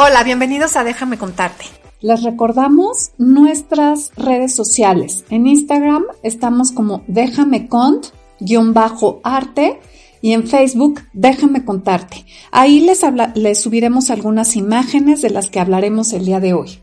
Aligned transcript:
Hola, 0.00 0.22
bienvenidos 0.22 0.76
a 0.76 0.84
Déjame 0.84 1.18
contarte. 1.18 1.64
Les 2.00 2.22
recordamos 2.22 3.10
nuestras 3.18 4.12
redes 4.14 4.54
sociales. 4.54 5.24
En 5.28 5.48
Instagram 5.48 6.04
estamos 6.22 6.70
como 6.70 7.02
déjame 7.08 7.66
cont-arte 7.66 8.20
y 10.22 10.34
en 10.34 10.46
Facebook 10.46 11.00
déjame 11.12 11.64
contarte. 11.64 12.24
Ahí 12.52 12.78
les, 12.78 13.02
les 13.34 13.60
subiremos 13.60 14.10
algunas 14.10 14.54
imágenes 14.54 15.20
de 15.20 15.30
las 15.30 15.50
que 15.50 15.58
hablaremos 15.58 16.12
el 16.12 16.26
día 16.26 16.38
de 16.38 16.52
hoy. 16.52 16.78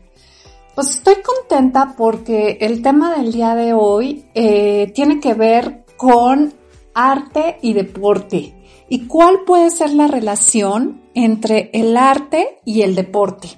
Pues 0.74 0.90
estoy 0.90 1.14
contenta 1.22 1.94
porque 1.96 2.58
el 2.60 2.82
tema 2.82 3.16
del 3.16 3.32
día 3.32 3.54
de 3.54 3.72
hoy 3.72 4.26
eh, 4.34 4.92
tiene 4.94 5.20
que 5.20 5.32
ver 5.32 5.86
con 5.96 6.52
arte 6.92 7.56
y 7.62 7.72
deporte 7.72 8.55
y 8.88 9.06
cuál 9.06 9.44
puede 9.44 9.70
ser 9.70 9.90
la 9.90 10.06
relación 10.06 11.02
entre 11.14 11.70
el 11.72 11.96
arte 11.96 12.60
y 12.64 12.82
el 12.82 12.94
deporte. 12.94 13.48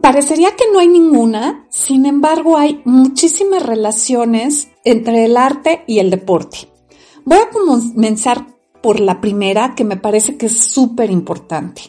Parecería 0.00 0.54
que 0.54 0.64
no 0.72 0.78
hay 0.78 0.88
ninguna, 0.88 1.66
sin 1.68 2.06
embargo 2.06 2.56
hay 2.56 2.80
muchísimas 2.84 3.64
relaciones 3.64 4.68
entre 4.84 5.24
el 5.24 5.36
arte 5.36 5.82
y 5.86 5.98
el 5.98 6.10
deporte. 6.10 6.68
Voy 7.24 7.38
a 7.38 7.50
comenzar 7.50 8.46
por 8.82 9.00
la 9.00 9.20
primera 9.20 9.74
que 9.74 9.84
me 9.84 9.96
parece 9.96 10.36
que 10.36 10.46
es 10.46 10.58
súper 10.58 11.10
importante. 11.10 11.82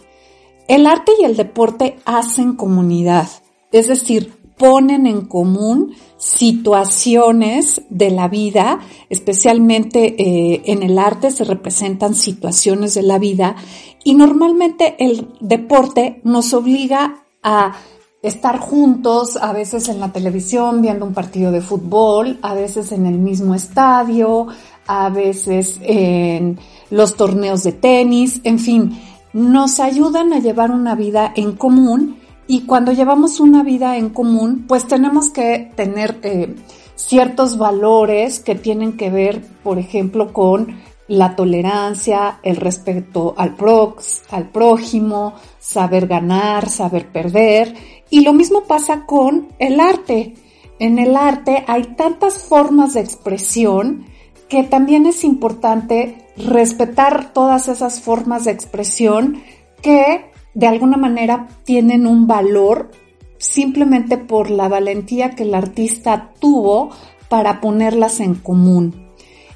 El 0.67 0.87
arte 0.87 1.11
y 1.19 1.25
el 1.25 1.37
deporte 1.37 1.97
hacen 2.05 2.55
comunidad, 2.55 3.29
es 3.71 3.87
decir, 3.87 4.40
ponen 4.61 5.07
en 5.07 5.21
común 5.21 5.95
situaciones 6.17 7.81
de 7.89 8.11
la 8.11 8.27
vida, 8.27 8.79
especialmente 9.09 10.13
eh, 10.19 10.61
en 10.65 10.83
el 10.83 10.99
arte 10.99 11.31
se 11.31 11.45
representan 11.45 12.13
situaciones 12.13 12.93
de 12.93 13.01
la 13.01 13.17
vida 13.17 13.55
y 14.03 14.13
normalmente 14.13 14.97
el 14.99 15.29
deporte 15.39 16.21
nos 16.23 16.53
obliga 16.53 17.25
a 17.41 17.73
estar 18.21 18.59
juntos, 18.59 19.35
a 19.35 19.51
veces 19.51 19.89
en 19.89 19.99
la 19.99 20.11
televisión 20.11 20.83
viendo 20.83 21.07
un 21.07 21.15
partido 21.15 21.51
de 21.51 21.61
fútbol, 21.61 22.37
a 22.43 22.53
veces 22.53 22.91
en 22.91 23.07
el 23.07 23.17
mismo 23.17 23.55
estadio, 23.55 24.45
a 24.85 25.09
veces 25.09 25.79
en 25.81 26.59
los 26.91 27.15
torneos 27.15 27.63
de 27.63 27.71
tenis, 27.71 28.41
en 28.43 28.59
fin, 28.59 29.01
nos 29.33 29.79
ayudan 29.79 30.33
a 30.33 30.39
llevar 30.39 30.69
una 30.69 30.93
vida 30.93 31.33
en 31.35 31.53
común 31.53 32.20
y 32.47 32.61
cuando 32.61 32.91
llevamos 32.91 33.39
una 33.39 33.63
vida 33.63 33.97
en 33.97 34.09
común, 34.09 34.65
pues 34.67 34.87
tenemos 34.87 35.29
que 35.29 35.71
tener 35.75 36.19
eh, 36.23 36.55
ciertos 36.95 37.57
valores 37.57 38.39
que 38.39 38.55
tienen 38.55 38.97
que 38.97 39.09
ver, 39.09 39.41
por 39.63 39.79
ejemplo, 39.79 40.33
con 40.33 40.79
la 41.07 41.35
tolerancia, 41.35 42.39
el 42.43 42.55
respeto 42.55 43.33
al 43.37 43.55
prox, 43.55 44.23
al 44.31 44.49
prójimo, 44.49 45.33
saber 45.59 46.07
ganar, 46.07 46.69
saber 46.69 47.07
perder. 47.11 47.75
Y 48.09 48.21
lo 48.21 48.33
mismo 48.33 48.63
pasa 48.63 49.05
con 49.05 49.49
el 49.59 49.79
arte. 49.79 50.35
En 50.79 50.99
el 50.99 51.15
arte 51.15 51.65
hay 51.67 51.83
tantas 51.95 52.43
formas 52.43 52.93
de 52.93 53.01
expresión 53.01 54.05
que 54.47 54.63
también 54.63 55.05
es 55.05 55.23
importante 55.23 56.27
respetar 56.37 57.33
todas 57.33 57.67
esas 57.67 58.01
formas 58.01 58.45
de 58.45 58.51
expresión 58.51 59.43
que 59.81 60.30
de 60.53 60.67
alguna 60.67 60.97
manera 60.97 61.47
tienen 61.63 62.07
un 62.07 62.27
valor 62.27 62.91
simplemente 63.37 64.17
por 64.17 64.49
la 64.51 64.67
valentía 64.67 65.31
que 65.31 65.43
el 65.43 65.55
artista 65.55 66.31
tuvo 66.39 66.91
para 67.29 67.61
ponerlas 67.61 68.19
en 68.19 68.35
común. 68.35 69.09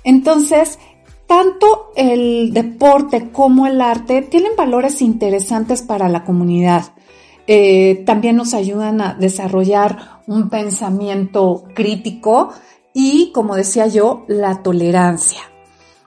Entonces, 0.03 0.79
tanto 1.27 1.91
el 1.95 2.53
deporte 2.53 3.31
como 3.31 3.67
el 3.67 3.81
arte 3.81 4.21
tienen 4.21 4.55
valores 4.57 5.01
interesantes 5.01 5.81
para 5.81 6.09
la 6.09 6.23
comunidad. 6.23 6.93
Eh, 7.47 8.03
también 8.05 8.37
nos 8.37 8.53
ayudan 8.53 9.01
a 9.01 9.13
desarrollar 9.13 10.21
un 10.25 10.49
pensamiento 10.49 11.65
crítico 11.75 12.51
y, 12.93 13.31
como 13.33 13.55
decía 13.55 13.87
yo, 13.87 14.23
la 14.27 14.63
tolerancia. 14.63 15.41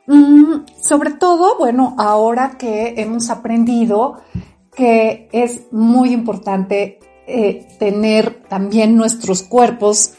Mm, 0.06 0.65
sobre 0.81 1.10
todo, 1.12 1.59
bueno, 1.59 1.94
ahora 1.98 2.56
que 2.59 2.94
hemos 2.97 3.31
aprendido 3.31 4.16
que 4.78 5.28
es 5.33 5.62
muy 5.72 6.12
importante 6.12 7.00
eh, 7.27 7.66
tener 7.81 8.44
también 8.49 8.97
nuestros 8.97 9.43
cuerpos 9.43 10.12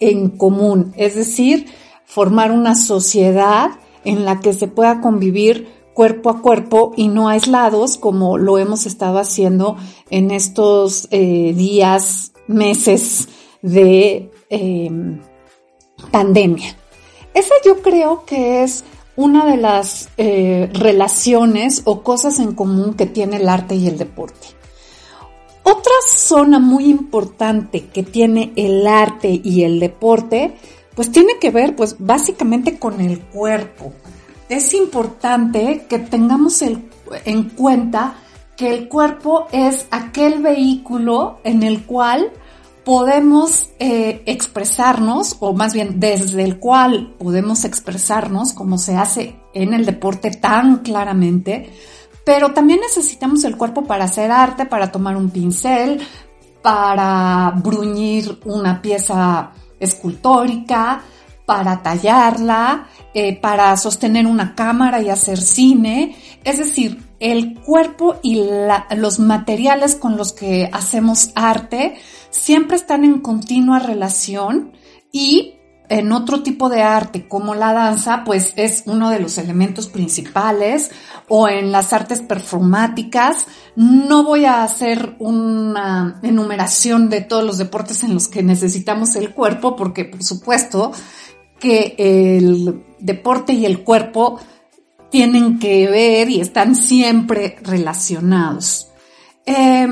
en 0.00 0.28
común, 0.28 0.92
es 0.98 1.14
decir, 1.14 1.64
formar 2.04 2.52
una 2.52 2.74
sociedad 2.74 3.70
en 4.04 4.26
la 4.26 4.40
que 4.40 4.52
se 4.52 4.68
pueda 4.68 5.00
convivir 5.00 5.66
cuerpo 5.94 6.28
a 6.28 6.42
cuerpo 6.42 6.92
y 6.94 7.08
no 7.08 7.30
aislados 7.30 7.96
como 7.96 8.36
lo 8.36 8.58
hemos 8.58 8.84
estado 8.84 9.18
haciendo 9.18 9.78
en 10.10 10.30
estos 10.30 11.08
eh, 11.10 11.54
días, 11.54 12.32
meses 12.46 13.30
de 13.62 14.30
em, 14.50 15.20
pandemia. 16.10 16.76
Esa 17.32 17.54
yo 17.64 17.80
creo 17.80 18.26
que 18.26 18.62
es 18.62 18.84
una 19.16 19.44
de 19.46 19.56
las 19.56 20.08
eh, 20.16 20.70
relaciones 20.72 21.82
o 21.84 22.02
cosas 22.02 22.38
en 22.38 22.54
común 22.54 22.94
que 22.94 23.06
tiene 23.06 23.36
el 23.36 23.48
arte 23.48 23.74
y 23.74 23.86
el 23.88 23.98
deporte. 23.98 24.48
Otra 25.64 25.92
zona 26.08 26.58
muy 26.58 26.86
importante 26.86 27.86
que 27.86 28.02
tiene 28.02 28.52
el 28.56 28.86
arte 28.86 29.40
y 29.42 29.62
el 29.62 29.78
deporte, 29.78 30.56
pues 30.94 31.12
tiene 31.12 31.38
que 31.40 31.50
ver 31.50 31.76
pues 31.76 31.96
básicamente 31.98 32.78
con 32.78 33.00
el 33.00 33.20
cuerpo. 33.20 33.92
Es 34.48 34.74
importante 34.74 35.86
que 35.88 35.98
tengamos 35.98 36.62
en 36.62 37.48
cuenta 37.50 38.16
que 38.56 38.74
el 38.74 38.88
cuerpo 38.88 39.46
es 39.52 39.86
aquel 39.90 40.42
vehículo 40.42 41.38
en 41.44 41.62
el 41.62 41.84
cual 41.84 42.30
podemos 42.84 43.70
eh, 43.78 44.22
expresarnos, 44.26 45.36
o 45.40 45.52
más 45.52 45.72
bien 45.72 46.00
desde 46.00 46.42
el 46.42 46.58
cual 46.58 47.14
podemos 47.18 47.64
expresarnos, 47.64 48.52
como 48.52 48.78
se 48.78 48.96
hace 48.96 49.36
en 49.54 49.74
el 49.74 49.86
deporte 49.86 50.30
tan 50.30 50.78
claramente, 50.78 51.70
pero 52.24 52.52
también 52.52 52.80
necesitamos 52.80 53.44
el 53.44 53.56
cuerpo 53.56 53.84
para 53.84 54.04
hacer 54.04 54.30
arte, 54.30 54.66
para 54.66 54.90
tomar 54.90 55.16
un 55.16 55.30
pincel, 55.30 56.00
para 56.62 57.52
bruñir 57.56 58.40
una 58.44 58.80
pieza 58.80 59.50
escultórica, 59.78 61.02
para 61.46 61.82
tallarla, 61.82 62.88
eh, 63.14 63.38
para 63.40 63.76
sostener 63.76 64.26
una 64.26 64.54
cámara 64.54 65.02
y 65.02 65.10
hacer 65.10 65.40
cine. 65.40 66.16
Es 66.44 66.58
decir, 66.58 67.02
el 67.20 67.60
cuerpo 67.60 68.16
y 68.22 68.42
los 68.96 69.18
materiales 69.18 69.94
con 69.94 70.16
los 70.16 70.32
que 70.32 70.68
hacemos 70.72 71.30
arte 71.34 71.94
siempre 72.30 72.76
están 72.76 73.04
en 73.04 73.20
continua 73.20 73.78
relación 73.78 74.72
y 75.12 75.54
en 75.92 76.10
otro 76.10 76.42
tipo 76.42 76.70
de 76.70 76.80
arte 76.80 77.28
como 77.28 77.54
la 77.54 77.74
danza, 77.74 78.24
pues 78.24 78.54
es 78.56 78.84
uno 78.86 79.10
de 79.10 79.20
los 79.20 79.36
elementos 79.36 79.88
principales 79.88 80.90
o 81.28 81.48
en 81.48 81.70
las 81.70 81.92
artes 81.92 82.22
performáticas. 82.22 83.46
No 83.76 84.24
voy 84.24 84.46
a 84.46 84.62
hacer 84.62 85.16
una 85.18 86.18
enumeración 86.22 87.10
de 87.10 87.20
todos 87.20 87.44
los 87.44 87.58
deportes 87.58 88.02
en 88.04 88.14
los 88.14 88.28
que 88.28 88.42
necesitamos 88.42 89.16
el 89.16 89.34
cuerpo 89.34 89.76
porque 89.76 90.06
por 90.06 90.24
supuesto 90.24 90.92
que 91.62 91.94
el 91.96 92.82
deporte 92.98 93.52
y 93.52 93.64
el 93.66 93.84
cuerpo 93.84 94.40
tienen 95.10 95.60
que 95.60 95.86
ver 95.86 96.28
y 96.28 96.40
están 96.40 96.74
siempre 96.74 97.56
relacionados. 97.62 98.88
Eh, 99.46 99.86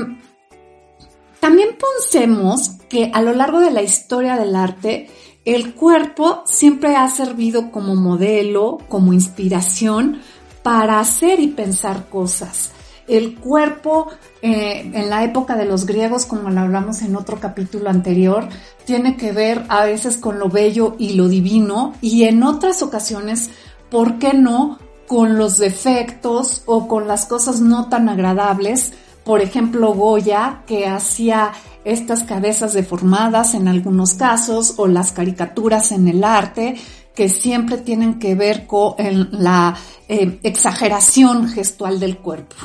también 1.39 1.69
pensemos 1.77 2.71
que 2.89 3.09
a 3.13 3.21
lo 3.21 3.33
largo 3.33 3.61
de 3.61 3.71
la 3.71 3.81
historia 3.81 4.35
del 4.35 4.53
arte, 4.53 5.09
el 5.45 5.73
cuerpo 5.73 6.43
siempre 6.45 6.97
ha 6.97 7.09
servido 7.09 7.71
como 7.71 7.95
modelo, 7.95 8.79
como 8.89 9.13
inspiración 9.13 10.19
para 10.63 10.99
hacer 10.99 11.39
y 11.39 11.47
pensar 11.47 12.09
cosas. 12.09 12.71
El 13.07 13.35
cuerpo, 13.35 14.07
eh, 14.41 14.89
en 14.93 15.09
la 15.09 15.23
época 15.23 15.55
de 15.55 15.65
los 15.65 15.85
griegos, 15.85 16.25
como 16.25 16.49
lo 16.49 16.61
hablamos 16.61 17.01
en 17.01 17.15
otro 17.15 17.39
capítulo 17.39 17.89
anterior, 17.89 18.47
tiene 18.85 19.17
que 19.17 19.31
ver 19.31 19.63
a 19.69 19.85
veces 19.85 20.17
con 20.17 20.39
lo 20.39 20.49
bello 20.49 20.95
y 20.97 21.13
lo 21.13 21.27
divino 21.27 21.93
y 22.01 22.23
en 22.23 22.43
otras 22.43 22.81
ocasiones, 22.81 23.49
¿por 23.89 24.19
qué 24.19 24.33
no? 24.33 24.79
con 25.11 25.37
los 25.37 25.57
defectos 25.57 26.63
o 26.65 26.87
con 26.87 27.05
las 27.05 27.25
cosas 27.25 27.59
no 27.59 27.89
tan 27.89 28.07
agradables. 28.07 28.93
Por 29.25 29.41
ejemplo, 29.41 29.93
Goya, 29.93 30.61
que 30.65 30.87
hacía 30.87 31.51
estas 31.83 32.23
cabezas 32.23 32.71
deformadas 32.71 33.53
en 33.53 33.67
algunos 33.67 34.13
casos, 34.13 34.75
o 34.77 34.87
las 34.87 35.11
caricaturas 35.11 35.91
en 35.91 36.07
el 36.07 36.23
arte, 36.23 36.77
que 37.13 37.27
siempre 37.27 37.75
tienen 37.75 38.19
que 38.19 38.35
ver 38.35 38.65
con 38.65 38.95
la 39.31 39.75
eh, 40.07 40.39
exageración 40.43 41.49
gestual 41.49 41.99
del 41.99 42.19
cuerpo. 42.19 42.55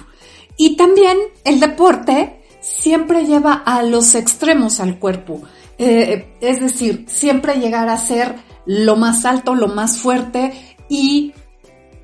Y 0.56 0.76
también 0.76 1.18
el 1.44 1.60
deporte 1.60 2.40
siempre 2.60 3.26
lleva 3.26 3.54
a 3.54 3.82
los 3.82 4.14
extremos 4.14 4.80
al 4.80 4.98
cuerpo. 4.98 5.42
Eh, 5.78 6.34
es 6.40 6.60
decir, 6.60 7.04
siempre 7.08 7.60
llegar 7.60 7.88
a 7.88 7.98
ser 7.98 8.34
lo 8.64 8.96
más 8.96 9.24
alto, 9.24 9.54
lo 9.54 9.68
más 9.68 9.98
fuerte 9.98 10.52
y 10.88 11.32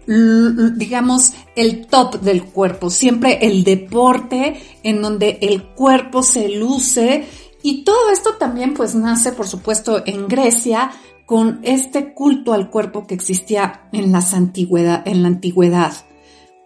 digamos, 0.06 1.32
el 1.54 1.86
top 1.86 2.20
del 2.20 2.44
cuerpo, 2.44 2.90
siempre 2.90 3.38
el 3.46 3.62
deporte 3.62 4.60
en 4.82 5.00
donde 5.00 5.38
el 5.40 5.62
cuerpo 5.62 6.24
se 6.24 6.48
luce 6.48 7.24
y 7.62 7.84
todo 7.84 8.10
esto 8.10 8.34
también 8.34 8.74
pues 8.74 8.94
nace, 8.94 9.32
por 9.32 9.46
supuesto, 9.46 10.02
en 10.04 10.26
Grecia 10.26 10.90
con 11.24 11.60
este 11.62 12.12
culto 12.14 12.52
al 12.52 12.68
cuerpo 12.68 13.06
que 13.06 13.14
existía 13.14 13.88
en, 13.92 14.10
las 14.10 14.34
antigüedad, 14.34 15.06
en 15.06 15.22
la 15.22 15.28
antigüedad. 15.28 15.92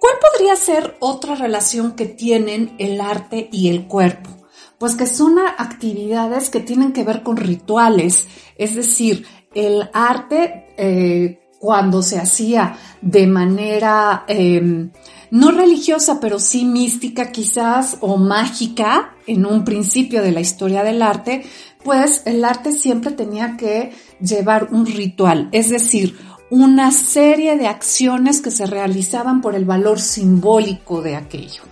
¿Cuál 0.07 0.19
podría 0.21 0.55
ser 0.55 0.97
otra 1.01 1.35
relación 1.35 1.97
que 1.97 2.07
tienen 2.07 2.77
el 2.79 3.01
arte 3.01 3.49
y 3.51 3.71
el 3.71 3.89
cuerpo? 3.89 4.31
Pues 4.79 4.95
que 4.95 5.09
son 5.09 5.37
actividades 5.41 6.49
que 6.49 6.61
tienen 6.61 6.93
que 6.93 7.03
ver 7.03 7.25
con 7.25 7.37
rituales, 7.37 8.29
es 8.57 8.77
decir, 8.77 9.27
el 9.53 9.91
arte 9.93 10.69
eh, 10.79 11.41
cuando 11.59 12.03
se 12.03 12.21
hacía 12.21 12.79
de 13.03 13.27
manera 13.27 14.25
em, 14.29 14.93
no 15.33 15.51
religiosa, 15.51 16.21
pero 16.21 16.39
sí 16.39 16.65
mística 16.65 17.33
quizás 17.33 17.97
o 18.01 18.17
mágica 18.17 19.17
en 19.27 19.45
un 19.45 19.65
principio 19.65 20.23
de 20.23 20.31
la 20.31 20.41
historia 20.41 20.85
del 20.85 21.03
arte, 21.03 21.45
pues 21.83 22.23
el 22.27 22.45
arte 22.45 22.71
siempre 22.71 23.11
tenía 23.11 23.57
que 23.57 23.91
llevar 24.21 24.69
un 24.71 24.87
ritual, 24.87 25.49
es 25.51 25.69
decir, 25.69 26.17
una 26.51 26.93
serie 26.93 27.57
de 27.57 27.67
acciones 27.67 28.41
que 28.41 28.51
se 28.51 28.67
realizaban 28.67 29.41
por 29.41 29.55
el 29.55 29.65
valor 29.65 30.01
simbólico 30.01 31.03
de 31.03 31.17
aquello. 31.17 31.63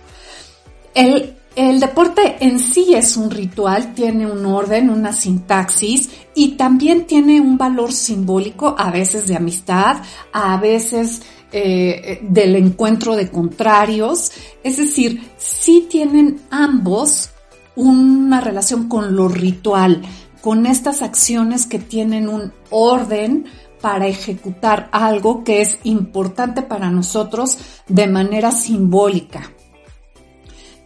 El 0.93 1.35
el 1.55 1.79
deporte 1.79 2.35
en 2.41 2.59
sí 2.59 2.93
es 2.95 3.15
un 3.15 3.31
ritual, 3.31 3.93
tiene 3.93 4.29
un 4.29 4.45
orden, 4.45 4.89
una 4.89 5.13
sintaxis 5.13 6.09
y 6.35 6.57
también 6.57 7.07
tiene 7.07 7.39
un 7.39 7.57
valor 7.57 7.93
simbólico, 7.93 8.75
a 8.77 8.91
veces 8.91 9.25
de 9.25 9.37
amistad, 9.37 10.01
a 10.33 10.57
veces 10.57 11.21
eh, 11.53 12.19
del 12.23 12.57
encuentro 12.57 13.15
de 13.15 13.29
contrarios. 13.31 14.33
Es 14.63 14.75
decir, 14.75 15.31
sí 15.37 15.87
tienen 15.89 16.41
ambos 16.49 17.29
una 17.77 18.41
relación 18.41 18.89
con 18.89 19.15
lo 19.15 19.29
ritual, 19.29 20.01
con 20.41 20.65
estas 20.65 21.01
acciones 21.01 21.67
que 21.67 21.79
tienen 21.79 22.27
un 22.27 22.51
orden 22.69 23.45
para 23.85 24.07
ejecutar 24.07 24.89
algo 24.91 25.43
que 25.43 25.61
es 25.61 25.77
importante 25.83 26.63
para 26.63 26.89
nosotros 26.89 27.55
de 27.87 28.07
manera 28.07 28.49
simbólica. 28.49 29.51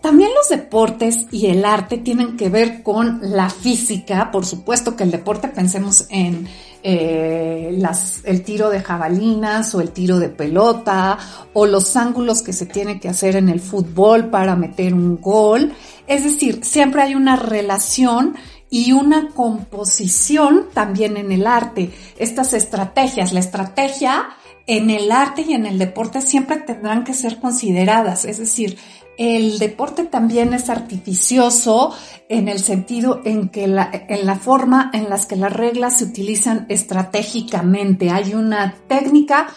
También 0.02 0.32
los 0.36 0.50
deportes 0.50 1.26
y 1.32 1.46
el 1.46 1.64
arte 1.64 2.00
tienen 2.00 2.36
que 2.36 2.50
ver 2.50 2.84
con 2.84 3.22
la 3.22 3.50
física. 3.50 4.32
Por 4.32 4.46
supuesto 4.46 4.98
que 4.98 5.06
el 5.06 5.12
deporte, 5.12 5.48
pensemos 5.48 6.08
en 6.10 6.50
eh, 6.84 7.82
el 8.26 8.44
tiro 8.44 8.70
de 8.70 8.82
jabalinas 8.82 9.74
o 9.76 9.80
el 9.80 9.92
tiro 9.92 10.20
de 10.20 10.28
pelota 10.28 11.18
o 11.54 11.66
los 11.66 11.96
ángulos 11.96 12.42
que 12.42 12.52
se 12.52 12.66
tiene 12.66 13.00
que 13.00 13.08
hacer 13.08 13.38
en 13.38 13.48
el 13.48 13.62
fútbol 13.62 14.30
para 14.30 14.58
meter 14.58 14.94
un 14.94 15.22
gol. 15.22 15.72
Es 16.06 16.26
decir, 16.26 16.66
siempre 16.66 17.02
hay 17.02 17.16
una 17.16 17.38
relación 17.38 18.36
y 18.70 18.92
una 18.92 19.30
composición 19.30 20.68
también 20.74 21.18
en 21.18 21.32
el 21.32 21.48
arte. 21.48 21.92
Estas 22.18 22.54
estrategias, 22.54 23.34
la 23.34 23.40
estrategia 23.40 24.30
en 24.68 24.92
el 24.92 25.12
arte 25.12 25.44
y 25.48 25.54
en 25.54 25.66
el 25.66 25.80
deporte 25.80 26.22
siempre 26.22 26.58
tendrán 26.58 27.04
que 27.04 27.14
ser 27.14 27.40
consideradas. 27.40 28.26
Es 28.26 28.38
decir, 28.38 28.78
el 29.18 29.60
deporte 29.60 30.06
también 30.06 30.54
es 30.54 30.70
artificioso 30.70 31.94
en 32.30 32.48
el 32.48 32.60
sentido 32.60 33.22
en 33.26 33.50
que 33.50 33.68
la, 33.68 33.90
en 33.92 34.26
la 34.26 34.36
forma 34.36 34.92
en 34.94 35.10
las 35.10 35.26
que 35.26 35.36
las 35.36 35.52
reglas 35.52 35.98
se 35.98 36.06
utilizan 36.06 36.68
estratégicamente. 36.70 38.12
Hay 38.12 38.34
una 38.34 38.76
técnica 38.88 39.48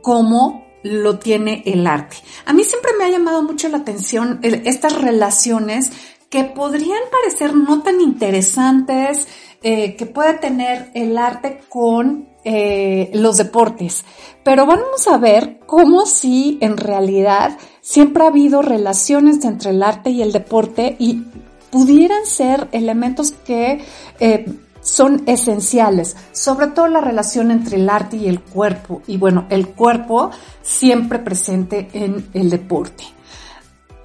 como 0.00 0.64
lo 0.82 1.18
tiene 1.18 1.62
el 1.66 1.86
arte. 1.86 2.16
A 2.46 2.52
mí 2.52 2.64
siempre 2.64 2.92
me 2.98 3.04
ha 3.04 3.10
llamado 3.10 3.42
mucho 3.42 3.68
la 3.68 3.78
atención 3.78 4.40
estas 4.42 5.00
relaciones 5.00 5.92
que 6.32 6.44
podrían 6.44 7.02
parecer 7.10 7.54
no 7.54 7.82
tan 7.82 8.00
interesantes, 8.00 9.28
eh, 9.62 9.96
que 9.96 10.06
puede 10.06 10.32
tener 10.32 10.90
el 10.94 11.18
arte 11.18 11.60
con 11.68 12.26
eh, 12.42 13.10
los 13.12 13.36
deportes. 13.36 14.06
Pero 14.42 14.64
vamos 14.64 15.06
a 15.08 15.18
ver 15.18 15.60
cómo 15.66 16.06
si 16.06 16.56
en 16.62 16.78
realidad 16.78 17.58
siempre 17.82 18.24
ha 18.24 18.28
habido 18.28 18.62
relaciones 18.62 19.44
entre 19.44 19.72
el 19.72 19.82
arte 19.82 20.08
y 20.08 20.22
el 20.22 20.32
deporte 20.32 20.96
y 20.98 21.22
pudieran 21.70 22.24
ser 22.24 22.66
elementos 22.72 23.32
que 23.32 23.84
eh, 24.18 24.46
son 24.80 25.24
esenciales, 25.26 26.16
sobre 26.32 26.68
todo 26.68 26.88
la 26.88 27.02
relación 27.02 27.50
entre 27.50 27.76
el 27.76 27.90
arte 27.90 28.16
y 28.16 28.26
el 28.26 28.40
cuerpo. 28.40 29.02
Y 29.06 29.18
bueno, 29.18 29.44
el 29.50 29.68
cuerpo 29.68 30.30
siempre 30.62 31.18
presente 31.18 31.90
en 31.92 32.26
el 32.32 32.48
deporte. 32.48 33.04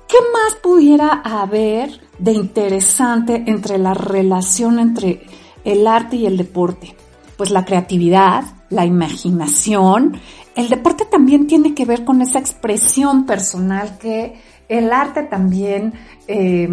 ¿Qué 0.07 0.17
más 0.33 0.55
pudiera 0.61 1.21
haber 1.23 2.01
de 2.17 2.31
interesante 2.31 3.43
entre 3.47 3.77
la 3.77 3.93
relación 3.93 4.79
entre 4.79 5.25
el 5.63 5.85
arte 5.85 6.15
y 6.15 6.25
el 6.25 6.37
deporte? 6.37 6.95
pues 7.37 7.51
la 7.51 7.63
creatividad, 7.63 8.43
la 8.69 8.85
imaginación. 8.85 10.19
El 10.55 10.69
deporte 10.69 11.05
también 11.05 11.47
tiene 11.47 11.73
que 11.73 11.85
ver 11.85 12.03
con 12.03 12.21
esa 12.21 12.39
expresión 12.39 13.25
personal 13.25 13.97
que 13.99 14.41
el 14.67 14.91
arte 14.91 15.23
también 15.23 15.93
eh, 16.27 16.67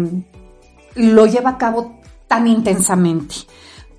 lo 0.95 1.25
lleva 1.27 1.51
a 1.51 1.57
cabo 1.57 1.99
tan 2.27 2.47
intensamente. 2.47 3.35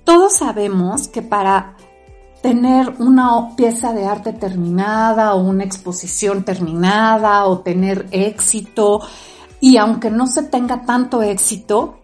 Todos 0.03 0.37
sabemos 0.37 1.07
que 1.07 1.21
para 1.21 1.76
tener 2.41 2.93
una 2.99 3.55
pieza 3.55 3.93
de 3.93 4.05
arte 4.05 4.33
terminada 4.33 5.33
o 5.33 5.41
una 5.41 5.63
exposición 5.63 6.43
terminada 6.43 7.45
o 7.45 7.59
tener 7.59 8.07
éxito, 8.11 9.01
y 9.59 9.77
aunque 9.77 10.11
no 10.11 10.27
se 10.27 10.43
tenga 10.43 10.83
tanto 10.83 11.21
éxito, 11.21 11.99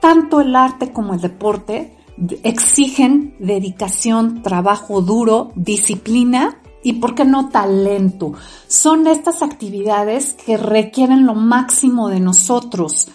tanto 0.00 0.40
el 0.40 0.54
arte 0.54 0.92
como 0.92 1.14
el 1.14 1.20
deporte 1.20 1.96
exigen 2.42 3.34
dedicación, 3.38 4.42
trabajo 4.42 5.00
duro, 5.00 5.52
disciplina 5.54 6.60
y, 6.82 6.94
¿por 6.94 7.14
qué 7.14 7.24
no, 7.24 7.48
talento? 7.48 8.32
Son 8.66 9.06
estas 9.06 9.42
actividades 9.42 10.34
que 10.34 10.56
requieren 10.56 11.26
lo 11.26 11.34
máximo 11.34 12.08
de 12.08 12.20
nosotros. 12.20 13.08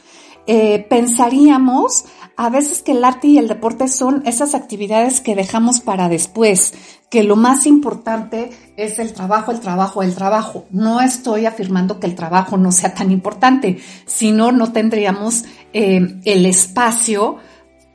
Eh, 0.47 0.85
pensaríamos 0.87 2.05
a 2.37 2.49
veces 2.49 2.81
que 2.81 2.91
el 2.91 3.03
arte 3.03 3.27
y 3.27 3.37
el 3.37 3.47
deporte 3.47 3.87
son 3.87 4.23
esas 4.25 4.55
actividades 4.55 5.21
que 5.21 5.35
dejamos 5.35 5.79
para 5.79 6.09
después, 6.09 6.73
que 7.09 7.23
lo 7.23 7.35
más 7.35 7.65
importante 7.65 8.49
es 8.75 8.99
el 8.99 9.13
trabajo, 9.13 9.51
el 9.51 9.59
trabajo, 9.59 10.03
el 10.03 10.15
trabajo. 10.15 10.65
No 10.71 11.01
estoy 11.01 11.45
afirmando 11.45 11.99
que 11.99 12.07
el 12.07 12.15
trabajo 12.15 12.57
no 12.57 12.71
sea 12.71 12.93
tan 12.93 13.11
importante, 13.11 13.79
sino 14.05 14.51
no 14.51 14.71
tendríamos 14.71 15.45
eh, 15.71 16.19
el 16.25 16.45
espacio 16.45 17.37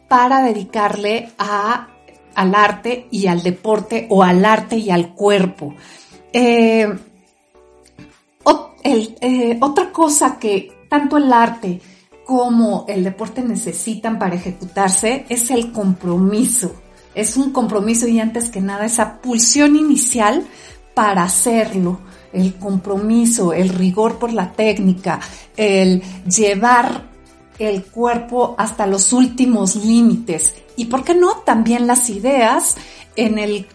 para 0.09 0.42
dedicarle 0.42 1.30
al 1.38 2.54
arte 2.54 3.09
y 3.11 3.26
al 3.26 3.42
deporte 3.42 4.06
o 4.11 4.23
al 4.23 4.44
arte 4.44 4.76
y 4.76 4.90
al 4.90 5.14
cuerpo. 5.14 5.75
Eh, 6.32 6.88
eh, 8.82 9.59
otra 9.61 9.92
cosa 9.92 10.38
que 10.38 10.87
tanto 10.88 11.18
el 11.18 11.32
arte 11.32 11.80
como 12.30 12.84
el 12.87 13.02
deporte 13.02 13.42
necesitan 13.42 14.16
para 14.16 14.37
ejecutarse 14.37 15.26
es 15.28 15.50
el 15.50 15.72
compromiso. 15.72 16.72
Es 17.12 17.37
un 17.37 17.50
compromiso 17.50 18.06
y 18.06 18.20
antes 18.20 18.50
que 18.50 18.60
nada 18.60 18.84
esa 18.84 19.20
pulsión 19.20 19.75
inicial 19.75 20.46
para 20.94 21.25
hacerlo 21.25 21.99
el 22.32 22.54
compromiso, 22.54 23.52
el 23.52 23.70
rigor 23.70 24.20
por 24.20 24.32
la 24.32 24.52
técnica, 24.52 25.18
el 25.56 26.04
llevar 26.25 27.08
el 27.58 27.82
cuerpo 27.87 28.54
hasta 28.56 28.87
los 28.87 29.12
últimos 29.12 29.75
límites. 29.75 30.54
Y 30.76 30.84
por 30.84 31.02
qué 31.02 31.16
no, 31.16 31.38
también 31.38 31.88
las 31.88 32.08
ideas 32.10 32.76
en 33.16 33.40
el, 33.40 33.66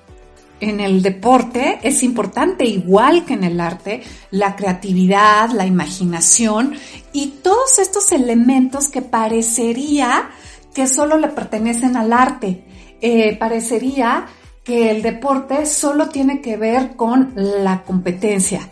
en 0.70 0.80
el 0.80 1.02
deporte 1.02 1.80
es 1.84 2.04
importante, 2.04 2.66
igual 2.66 3.26
que 3.26 3.34
en 3.34 3.44
el 3.44 3.60
arte, 3.62 4.04
la 4.32 4.56
creatividad, 4.56 5.50
la 5.52 5.66
imaginación 5.66 6.74
y 7.14 7.28
todos 7.44 7.80
estos 7.80 8.12
elementos 8.12 8.90
que 8.90 9.02
parecería 9.02 10.30
que 10.74 10.88
solo 10.88 11.18
le 11.18 11.30
pertenecen 11.30 11.96
al 11.96 12.12
arte. 12.12 12.66
Eh, 13.02 13.38
parecería 13.38 14.26
que 14.64 14.92
el 14.92 15.02
deporte 15.02 15.66
solo 15.66 16.10
tiene 16.10 16.42
que 16.42 16.58
ver 16.58 16.96
con 16.96 17.34
la 17.36 17.84
competencia. 17.84 18.68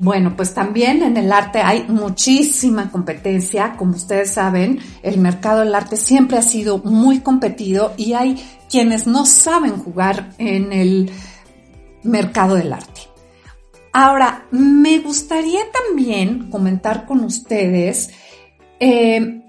Bueno, 0.00 0.36
pues 0.36 0.54
también 0.54 1.02
en 1.02 1.16
el 1.16 1.32
arte 1.32 1.60
hay 1.60 1.84
muchísima 1.88 2.90
competencia. 2.90 3.74
Como 3.76 3.96
ustedes 3.96 4.30
saben, 4.30 4.78
el 5.02 5.18
mercado 5.18 5.60
del 5.60 5.74
arte 5.74 5.96
siempre 5.96 6.38
ha 6.38 6.42
sido 6.42 6.78
muy 6.78 7.20
competido 7.20 7.94
y 7.96 8.12
hay 8.12 8.36
quienes 8.70 9.08
no 9.08 9.26
saben 9.26 9.76
jugar 9.78 10.30
en 10.38 10.72
el 10.72 11.10
mercado 12.04 12.54
del 12.54 12.72
arte. 12.72 13.00
Ahora, 13.92 14.46
me 14.52 14.98
gustaría 14.98 15.62
también 15.72 16.48
comentar 16.50 17.04
con 17.04 17.24
ustedes 17.24 18.10
eh, 18.78 19.42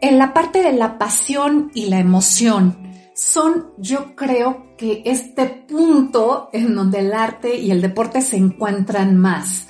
en 0.00 0.18
la 0.18 0.34
parte 0.34 0.62
de 0.62 0.72
la 0.72 0.98
pasión 0.98 1.70
y 1.72 1.86
la 1.86 2.00
emoción. 2.00 2.85
Son, 3.16 3.72
yo 3.78 4.14
creo 4.14 4.76
que 4.76 5.02
este 5.06 5.46
punto 5.46 6.50
en 6.52 6.74
donde 6.74 6.98
el 6.98 7.14
arte 7.14 7.56
y 7.56 7.70
el 7.70 7.80
deporte 7.80 8.20
se 8.20 8.36
encuentran 8.36 9.16
más. 9.16 9.68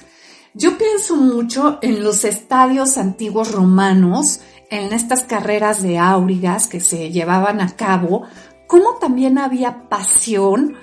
Yo 0.53 0.77
pienso 0.77 1.15
mucho 1.15 1.79
en 1.81 2.03
los 2.03 2.25
estadios 2.25 2.99
antiguos 2.99 3.53
romanos, 3.53 4.41
en 4.69 4.93
estas 4.93 5.23
carreras 5.23 5.81
de 5.81 5.97
áurigas 5.97 6.67
que 6.67 6.81
se 6.81 7.13
llevaban 7.13 7.61
a 7.61 7.77
cabo, 7.77 8.25
como 8.67 8.95
también 8.95 9.39
había 9.39 9.89
pasión 9.89 10.75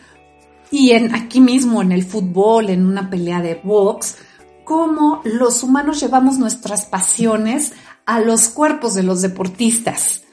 y 0.72 0.92
en 0.92 1.14
aquí 1.14 1.42
mismo 1.42 1.82
en 1.82 1.92
el 1.92 2.04
fútbol, 2.04 2.70
en 2.70 2.86
una 2.86 3.10
pelea 3.10 3.42
de 3.42 3.60
box, 3.62 4.20
cómo 4.64 5.22
los 5.26 5.64
humanos 5.64 6.00
llevamos 6.00 6.38
nuestras 6.38 6.86
pasiones 6.86 7.74
a 8.06 8.22
los 8.22 8.48
cuerpos 8.48 8.94
de 8.94 9.04
los 9.04 9.22
deportistas, 9.22 10.24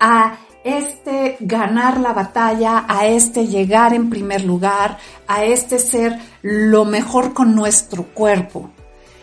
a 0.00 0.38
este 0.64 1.36
ganar 1.40 2.00
la 2.00 2.12
batalla, 2.12 2.84
a 2.88 3.06
este 3.06 3.46
llegar 3.46 3.94
en 3.94 4.10
primer 4.10 4.44
lugar, 4.44 4.98
a 5.26 5.44
este 5.44 5.78
ser 5.78 6.18
lo 6.42 6.84
mejor 6.84 7.32
con 7.32 7.54
nuestro 7.54 8.04
cuerpo. 8.14 8.70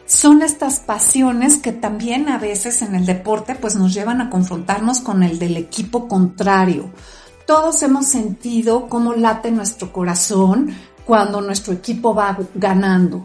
Son 0.05 0.43
estas 0.43 0.79
pasiones 0.79 1.57
que 1.57 1.71
también 1.71 2.29
a 2.29 2.37
veces 2.37 2.81
en 2.83 2.93
el 2.93 3.05
deporte 3.05 3.55
pues 3.55 3.75
nos 3.75 3.93
llevan 3.93 4.21
a 4.21 4.29
confrontarnos 4.29 4.99
con 4.99 5.23
el 5.23 5.39
del 5.39 5.57
equipo 5.57 6.07
contrario. 6.07 6.91
Todos 7.47 7.81
hemos 7.83 8.05
sentido 8.05 8.87
cómo 8.87 9.13
late 9.13 9.51
nuestro 9.51 9.91
corazón 9.91 10.75
cuando 11.05 11.41
nuestro 11.41 11.73
equipo 11.73 12.13
va 12.13 12.37
ganando, 12.53 13.23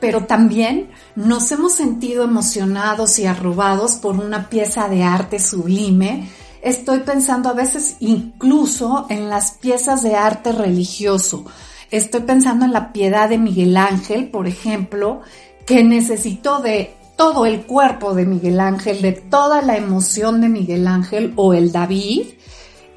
pero 0.00 0.24
también 0.24 0.90
nos 1.16 1.50
hemos 1.52 1.74
sentido 1.74 2.24
emocionados 2.24 3.18
y 3.18 3.26
arrobados 3.26 3.94
por 3.94 4.16
una 4.16 4.48
pieza 4.48 4.88
de 4.88 5.02
arte 5.02 5.38
sublime 5.38 6.28
estoy 6.62 7.00
pensando 7.00 7.48
a 7.48 7.54
veces 7.54 7.96
incluso 8.00 9.06
en 9.10 9.28
las 9.28 9.52
piezas 9.52 10.02
de 10.02 10.14
arte 10.14 10.52
religioso. 10.52 11.44
Estoy 11.90 12.22
pensando 12.22 12.64
en 12.64 12.72
la 12.72 12.92
piedad 12.92 13.28
de 13.28 13.36
Miguel 13.36 13.76
Ángel, 13.76 14.30
por 14.30 14.46
ejemplo, 14.46 15.20
que 15.66 15.84
necesitó 15.84 16.60
de 16.60 16.94
todo 17.16 17.44
el 17.44 17.62
cuerpo 17.66 18.14
de 18.14 18.24
Miguel 18.24 18.60
Ángel, 18.60 19.02
de 19.02 19.12
toda 19.12 19.60
la 19.60 19.76
emoción 19.76 20.40
de 20.40 20.48
Miguel 20.48 20.86
Ángel 20.86 21.32
o 21.36 21.52
el 21.52 21.70
David, 21.70 22.26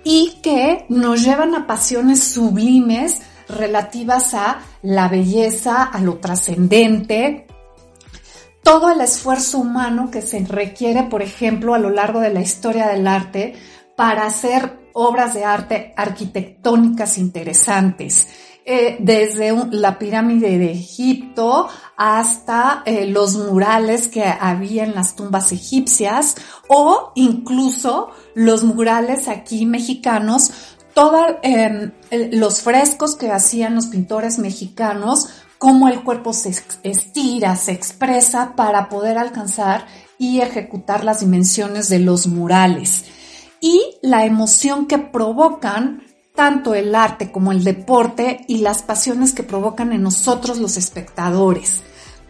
y 0.03 0.37
que 0.41 0.85
nos 0.87 1.23
llevan 1.23 1.55
a 1.55 1.67
pasiones 1.67 2.23
sublimes 2.23 3.21
relativas 3.49 4.33
a 4.33 4.59
la 4.81 5.07
belleza, 5.09 5.83
a 5.83 5.99
lo 5.99 6.15
trascendente, 6.15 7.44
todo 8.65 8.89
el 8.89 8.99
esfuerzo 8.99 9.59
humano 9.59 10.09
que 10.09 10.23
se 10.23 10.43
requiere, 10.43 11.03
por 11.03 11.21
ejemplo, 11.21 11.75
a 11.75 11.79
lo 11.79 11.91
largo 11.91 12.19
de 12.19 12.33
la 12.33 12.41
historia 12.41 12.87
del 12.87 13.07
arte 13.07 13.53
para 13.95 14.25
hacer 14.25 14.89
obras 14.93 15.35
de 15.35 15.45
arte 15.45 15.93
arquitectónicas 15.95 17.19
interesantes. 17.19 18.27
Eh, 18.65 18.97
desde 18.99 19.53
la 19.69 19.99
pirámide 19.99 20.57
de 20.57 20.71
Egipto 20.71 21.67
hasta 21.95 22.81
eh, 22.87 23.05
los 23.05 23.35
murales 23.35 24.07
que 24.07 24.23
había 24.23 24.83
en 24.83 24.95
las 24.95 25.15
tumbas 25.15 25.51
egipcias 25.51 26.33
o 26.67 27.11
incluso 27.13 28.09
los 28.33 28.63
murales 28.63 29.27
aquí 29.27 29.67
mexicanos, 29.67 30.51
todos 30.95 31.35
em, 31.43 31.91
los 32.31 32.61
frescos 32.61 33.15
que 33.15 33.29
hacían 33.31 33.75
los 33.75 33.85
pintores 33.85 34.39
mexicanos 34.39 35.27
cómo 35.57 35.87
el 35.87 36.03
cuerpo 36.03 36.33
se 36.33 36.53
estira, 36.83 37.55
se 37.55 37.71
expresa 37.71 38.53
para 38.55 38.89
poder 38.89 39.17
alcanzar 39.17 39.85
y 40.17 40.41
ejecutar 40.41 41.03
las 41.03 41.19
dimensiones 41.19 41.89
de 41.89 41.99
los 41.99 42.27
murales. 42.27 43.05
Y 43.61 43.81
la 44.01 44.25
emoción 44.25 44.85
que 44.85 44.97
provocan 44.97 46.03
tanto 46.35 46.75
el 46.75 46.93
arte 46.93 47.31
como 47.31 47.51
el 47.51 47.63
deporte 47.63 48.45
y 48.47 48.57
las 48.57 48.83
pasiones 48.83 49.33
que 49.33 49.43
provocan 49.43 49.93
en 49.93 50.03
nosotros 50.03 50.59
los 50.59 50.77
espectadores. 50.77 51.81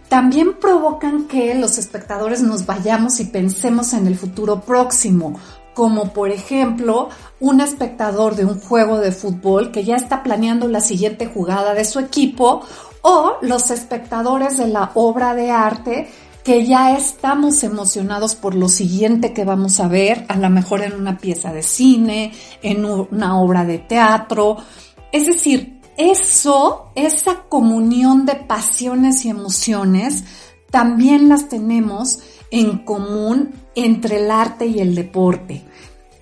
También 0.08 0.60
provocan 0.60 1.26
que 1.28 1.56
los 1.56 1.80
espectadores 1.80 2.42
nos 2.44 2.66
vayamos 2.66 3.20
y 3.20 3.26
pensemos 3.26 3.94
en 3.94 4.06
el 4.06 4.16
futuro 4.16 4.62
próximo, 4.62 5.40
como 5.74 6.14
por 6.14 6.30
ejemplo 6.30 7.10
un 7.40 7.60
espectador 7.60 8.36
de 8.36 8.46
un 8.46 8.62
juego 8.62 9.00
de 9.00 9.12
fútbol 9.12 9.72
que 9.72 9.84
ya 9.84 9.96
está 9.96 10.22
planeando 10.22 10.68
la 10.68 10.80
siguiente 10.80 11.26
jugada 11.26 11.74
de 11.74 11.86
su 11.86 12.00
equipo 12.00 12.64
o 13.08 13.38
los 13.42 13.70
espectadores 13.70 14.58
de 14.58 14.66
la 14.66 14.90
obra 14.96 15.36
de 15.36 15.52
arte 15.52 16.10
que 16.44 16.66
ya 16.66 16.98
estamos 16.98 17.64
emocionados 17.64 18.34
por 18.34 18.56
lo 18.56 18.68
siguiente 18.68 19.32
que 19.32 19.46
vamos 19.46 19.80
a 19.80 19.88
ver, 19.88 20.26
a 20.28 20.36
lo 20.38 20.50
mejor 20.50 20.82
en 20.82 20.94
una 20.94 21.16
pieza 21.16 21.54
de 21.54 21.62
cine, 21.62 22.32
en 22.64 22.84
una 22.84 23.40
obra 23.40 23.64
de 23.64 23.78
teatro. 23.78 24.58
Es 25.12 25.28
decir, 25.28 25.82
eso, 25.98 26.92
esa 26.96 27.44
comunión 27.48 28.26
de 28.26 28.38
pasiones 28.38 29.24
y 29.24 29.30
emociones, 29.30 30.24
también 30.72 31.30
las 31.30 31.48
tenemos 31.48 32.22
en 32.50 32.80
común 32.80 33.54
entre 33.76 34.24
el 34.24 34.32
arte 34.32 34.66
y 34.66 34.80
el 34.80 34.96
deporte. 34.96 35.64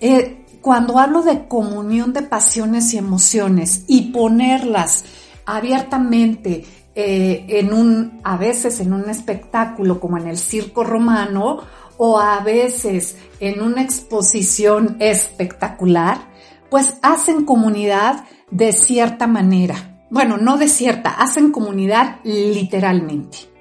Eh, 0.02 0.44
cuando 0.60 0.98
hablo 0.98 1.22
de 1.22 1.48
comunión 1.48 2.12
de 2.12 2.22
pasiones 2.22 2.92
y 2.92 2.98
emociones 2.98 3.84
y 3.86 4.12
ponerlas 4.12 5.04
abiertamente 5.46 6.64
eh, 6.94 7.44
en 7.48 7.72
un, 7.72 8.20
a 8.22 8.36
veces 8.36 8.80
en 8.80 8.92
un 8.92 9.08
espectáculo 9.10 10.00
como 10.00 10.18
en 10.18 10.28
el 10.28 10.38
circo 10.38 10.84
romano 10.84 11.58
o 11.96 12.18
a 12.18 12.40
veces 12.40 13.16
en 13.40 13.60
una 13.62 13.82
exposición 13.82 14.96
espectacular, 15.00 16.32
pues 16.70 16.94
hacen 17.02 17.44
comunidad 17.44 18.24
de 18.50 18.72
cierta 18.72 19.26
manera. 19.26 20.06
Bueno, 20.10 20.36
no 20.36 20.56
de 20.56 20.68
cierta, 20.68 21.10
hacen 21.10 21.50
comunidad 21.50 22.20
literalmente. 22.24 23.53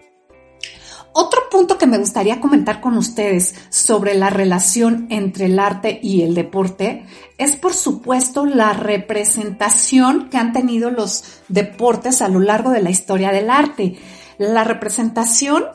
Otro 1.15 1.41
punto 1.51 1.77
que 1.77 1.85
me 1.85 1.99
gustaría 1.99 2.41
comentar 2.41 2.81
con 2.81 2.97
ustedes 2.97 3.53
sobre 3.69 4.15
la 4.15 4.31
relación 4.31 5.05
entre 5.11 5.45
el 5.45 5.59
arte 5.59 5.99
y 6.01 6.23
el 6.23 6.33
deporte 6.33 7.05
es 7.37 7.55
por 7.55 7.75
supuesto 7.75 8.47
la 8.47 8.73
representación 8.73 10.29
que 10.29 10.37
han 10.37 10.53
tenido 10.53 10.89
los 10.89 11.23
deportes 11.49 12.23
a 12.23 12.29
lo 12.29 12.39
largo 12.39 12.71
de 12.71 12.81
la 12.81 12.89
historia 12.89 13.31
del 13.31 13.51
arte. 13.51 13.95
La 14.39 14.63
representación 14.63 15.65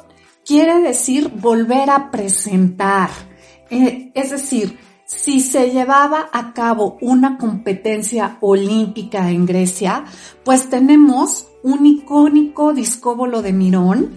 quiere 0.44 0.80
decir 0.80 1.28
volver 1.28 1.90
a 1.90 2.10
presentar. 2.10 3.10
Eh, 3.70 4.10
es 4.14 4.30
decir, 4.30 4.76
si 5.06 5.40
se 5.40 5.70
llevaba 5.70 6.28
a 6.32 6.52
cabo 6.52 6.98
una 7.00 7.38
competencia 7.38 8.38
olímpica 8.40 9.30
en 9.30 9.46
Grecia, 9.46 10.04
pues 10.44 10.68
tenemos 10.68 11.46
un 11.62 11.86
icónico 11.86 12.74
discóbolo 12.74 13.40
de 13.40 13.52
Mirón, 13.52 14.16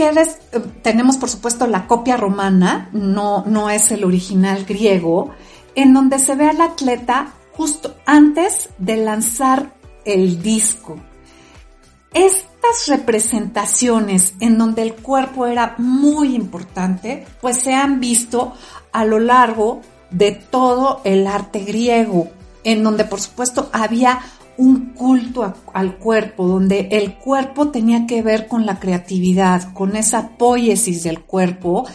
eh, 0.00 0.60
tenemos 0.82 1.16
por 1.16 1.28
supuesto 1.28 1.66
la 1.66 1.86
copia 1.86 2.16
romana, 2.16 2.88
no, 2.92 3.44
no 3.46 3.70
es 3.70 3.90
el 3.90 4.04
original 4.04 4.64
griego, 4.64 5.30
en 5.74 5.94
donde 5.94 6.18
se 6.18 6.34
ve 6.34 6.48
al 6.48 6.60
atleta 6.60 7.34
justo 7.52 7.96
antes 8.06 8.70
de 8.78 8.96
lanzar 8.96 9.72
el 10.04 10.42
disco. 10.42 10.96
Estas 12.14 12.86
representaciones 12.86 14.34
en 14.40 14.58
donde 14.58 14.82
el 14.82 14.94
cuerpo 14.94 15.46
era 15.46 15.74
muy 15.78 16.34
importante, 16.34 17.26
pues 17.40 17.58
se 17.58 17.74
han 17.74 18.00
visto 18.00 18.54
a 18.92 19.04
lo 19.04 19.18
largo 19.18 19.82
de 20.10 20.32
todo 20.32 21.00
el 21.04 21.26
arte 21.26 21.60
griego, 21.60 22.30
en 22.64 22.82
donde 22.82 23.04
por 23.04 23.20
supuesto 23.20 23.68
había 23.72 24.20
un 24.58 24.92
culto 24.92 25.54
al 25.72 25.96
cuerpo, 25.96 26.46
donde 26.46 26.88
el 26.90 27.14
cuerpo 27.14 27.68
tenía 27.68 28.06
que 28.06 28.22
ver 28.22 28.48
con 28.48 28.66
la 28.66 28.78
creatividad, 28.78 29.72
con 29.72 29.96
esa 29.96 30.30
poiesis 30.36 31.04
del 31.04 31.20
cuerpo. 31.20 31.86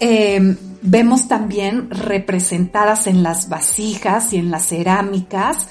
Em, 0.00 0.56
vemos 0.82 1.28
también 1.28 1.88
representadas 1.90 3.06
en 3.06 3.22
las 3.22 3.48
vasijas 3.48 4.32
y 4.32 4.38
en 4.38 4.50
las 4.50 4.66
cerámicas, 4.66 5.68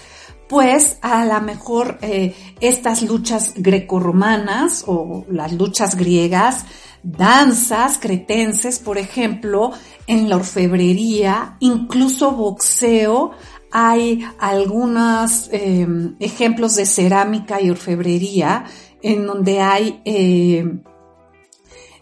pues 0.47 0.97
a 1.01 1.25
lo 1.25 1.41
mejor 1.41 1.99
eh, 2.01 2.33
estas 2.61 3.03
luchas 3.03 3.53
grecorromanas 3.55 4.83
o 4.87 5.25
las 5.29 5.51
luchas 5.53 5.95
griegas, 5.95 6.65
danzas 7.03 7.97
cretenses, 7.99 8.79
por 8.79 8.97
ejemplo, 8.97 9.71
en 10.07 10.29
la 10.29 10.37
orfebrería, 10.37 11.57
incluso 11.59 12.31
boxeo, 12.31 13.31
hay 13.71 14.25
algunos 14.39 15.49
em, 15.51 16.15
ejemplos 16.19 16.75
de 16.75 16.85
cerámica 16.85 17.61
y 17.61 17.69
orfebrería 17.69 18.65
en 19.01 19.25
donde 19.25 19.61
hay 19.61 20.01
em, 20.05 20.81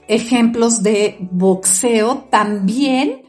ejemplos 0.08 0.84
de 0.84 1.18
boxeo 1.20 2.28
también 2.30 3.24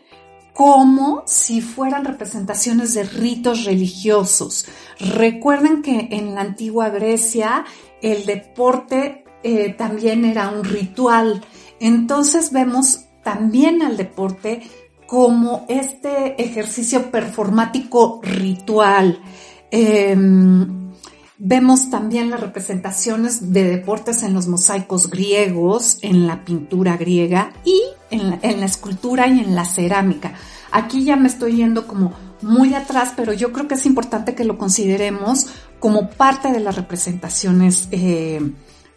como 0.54 1.22
si 1.26 1.60
fueran 1.60 2.04
representaciones 2.04 2.94
de 2.94 3.04
ritos 3.04 3.64
religiosos. 3.64 4.66
Recuerden 4.98 5.82
que 5.82 6.08
en 6.10 6.34
la 6.34 6.40
antigua 6.40 6.88
Grecia 6.88 7.64
el 8.02 8.26
deporte 8.26 9.24
eh, 9.44 9.72
también 9.74 10.24
era 10.24 10.48
un 10.48 10.64
ritual. 10.64 11.44
Entonces 11.78 12.50
vemos 12.50 13.04
también 13.22 13.82
al 13.82 13.96
deporte 13.96 14.62
como 15.08 15.64
este 15.70 16.40
ejercicio 16.40 17.10
performático 17.10 18.20
ritual. 18.22 19.18
Em, 19.70 20.92
vemos 21.38 21.88
también 21.88 22.28
las 22.28 22.40
representaciones 22.40 23.50
de 23.50 23.64
deportes 23.64 24.22
en 24.22 24.34
los 24.34 24.48
mosaicos 24.48 25.08
griegos, 25.08 25.96
en 26.02 26.26
la 26.26 26.44
pintura 26.44 26.98
griega 26.98 27.54
y 27.64 27.80
en 28.10 28.28
la, 28.60 28.66
escultura 28.66 29.26
y 29.28 29.40
en 29.40 29.54
la 29.54 29.64
cerámica. 29.64 30.34
Aquí 30.72 31.04
ya 31.04 31.16
me 31.16 31.28
estoy 31.28 31.56
yendo 31.56 31.86
como 31.86 32.12
muy 32.42 32.74
atrás, 32.74 33.14
pero 33.16 33.32
yo 33.32 33.50
creo 33.50 33.66
que 33.66 33.76
es 33.76 33.86
importante 33.86 34.34
que 34.34 34.44
lo 34.44 34.58
consideremos 34.58 35.46
como 35.80 36.10
parte 36.10 36.52
de 36.52 36.60
las 36.60 36.76
representaciones 36.76 37.88
eh, 37.92 38.42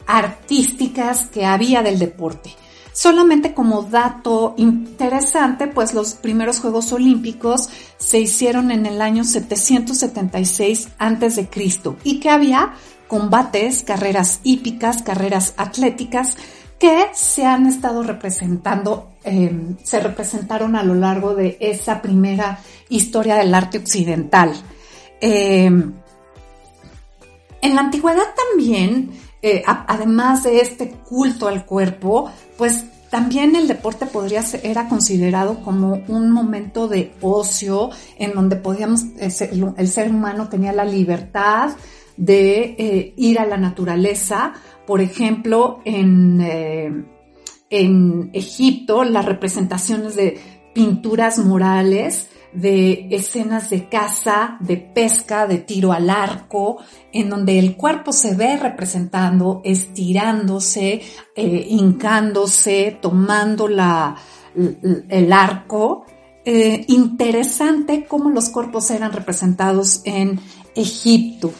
artísticas 0.08 1.28
que 1.28 1.46
había 1.46 1.82
del 1.82 2.00
deporte. 2.00 2.54
Solamente 2.94 3.54
como 3.54 3.84
dato 3.84 4.54
interesante, 4.58 5.68
pues 5.68 5.94
los 5.94 6.14
primeros 6.14 6.60
Juegos 6.60 6.92
Olímpicos 6.92 7.70
se 7.98 8.20
hicieron 8.20 8.70
en 8.72 8.86
el 8.86 9.02
año 9.02 9.24
776 9.24 10.90
a.C. 10.98 11.50
y 12.04 12.20
que 12.20 12.30
había 12.30 12.74
combates, 13.08 13.84
carreras 13.84 14.42
hípicas, 14.44 15.04
carreras 15.04 15.54
atléticas, 15.58 16.38
que 16.80 17.10
se 17.14 17.46
han 17.46 17.68
estado 17.68 18.02
representando, 18.04 19.12
em, 19.24 19.78
se 19.84 20.00
representaron 20.00 20.76
a 20.76 20.84
lo 20.84 20.96
largo 20.96 21.36
de 21.36 21.58
esa 21.60 22.02
primera 22.02 22.60
historia 22.90 23.36
del 23.36 23.54
arte 23.54 23.78
occidental. 23.78 24.52
Em, 25.22 25.94
en 27.62 27.76
la 27.76 27.82
antigüedad 27.82 28.34
también, 28.36 29.12
eh, 29.44 29.64
además 29.66 30.44
de 30.44 30.60
este 30.60 30.90
culto 30.90 31.48
al 31.48 31.66
cuerpo, 31.66 32.32
pues 32.62 32.86
también 33.10 33.56
el 33.56 33.68
deporte 33.68 34.06
podría 34.06 34.44
ser, 34.44 34.64
era 34.64 34.88
considerado 34.88 35.64
como 35.64 36.04
un 36.08 36.30
momento 36.30 36.88
de 36.88 37.12
ocio 37.20 37.90
en 38.20 38.36
donde 38.36 38.56
podíamos, 38.56 39.06
el 39.18 39.88
ser 39.88 40.12
humano 40.12 40.48
tenía 40.48 40.72
la 40.72 40.86
libertad 40.86 41.72
de 42.18 42.76
eh, 42.78 43.14
ir 43.18 43.40
a 43.40 43.48
la 43.48 43.58
naturaleza, 43.58 44.54
por 44.86 45.02
ejemplo, 45.02 45.80
en, 45.86 46.40
eh, 46.40 47.04
en 47.72 48.30
Egipto, 48.32 49.06
las 49.06 49.26
representaciones 49.26 50.16
de 50.16 50.40
pinturas 50.76 51.40
morales, 51.40 52.28
de 52.54 53.08
escenas 53.12 53.70
de 53.70 53.88
caza, 53.88 54.58
de 54.60 54.78
pesca, 54.78 55.48
de 55.48 55.60
tiro 55.60 55.94
al 55.94 56.10
arco, 56.10 56.78
en 57.12 57.30
donde 57.30 57.60
el 57.60 57.76
cuerpo 57.76 58.12
se 58.12 58.36
ve 58.36 58.58
representando, 58.58 59.62
estirándose, 59.64 61.02
eh, 61.36 61.68
hincándose, 61.70 62.98
tomando 63.02 63.68
la, 63.68 64.16
el 65.10 65.34
arco. 65.34 66.06
Eh, 66.44 66.86
interesante 66.88 68.06
cómo 68.08 68.32
los 68.32 68.50
cuerpos 68.50 68.90
eran 68.92 69.12
representados 69.12 70.02
en 70.06 70.40
Egipto. 70.76 71.54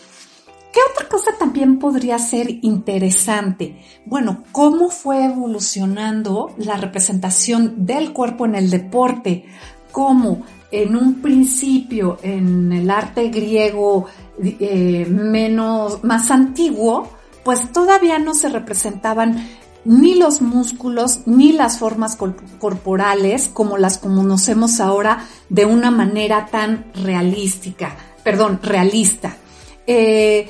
¿Qué 0.74 0.80
otra 0.94 1.10
cosa 1.10 1.32
también 1.38 1.80
podría 1.80 2.18
ser 2.18 2.50
interesante? 2.62 3.78
Bueno, 4.06 4.44
cómo 4.54 4.90
fue 4.90 5.26
evolucionando 5.26 6.54
la 6.58 6.78
representación 6.78 7.86
del 7.86 8.14
cuerpo 8.14 8.46
en 8.46 8.56
el 8.56 8.70
deporte, 8.70 9.46
cómo 9.92 10.44
en 10.72 10.96
un 10.96 11.22
principio 11.22 12.18
en 12.24 12.72
el 12.72 12.90
arte 12.90 13.30
griego 13.30 14.06
eh, 14.42 15.06
menos, 15.10 16.04
más 16.04 16.32
antiguo, 16.32 17.10
pues 17.44 17.72
todavía 17.72 18.20
no 18.20 18.34
se 18.34 18.50
representaban 18.50 19.48
ni 19.84 20.16
los 20.16 20.42
músculos 20.42 21.22
ni 21.26 21.54
las 21.54 21.80
formas 21.80 22.18
corporales 22.60 23.50
como 23.52 23.78
las 23.78 23.98
conocemos 23.98 24.80
ahora 24.80 25.26
de 25.50 25.66
una 25.66 25.92
manera 25.92 26.48
tan 26.52 26.86
realística, 26.94 27.96
perdón, 28.24 28.60
realista. 28.62 29.38
Eh, 29.88 30.50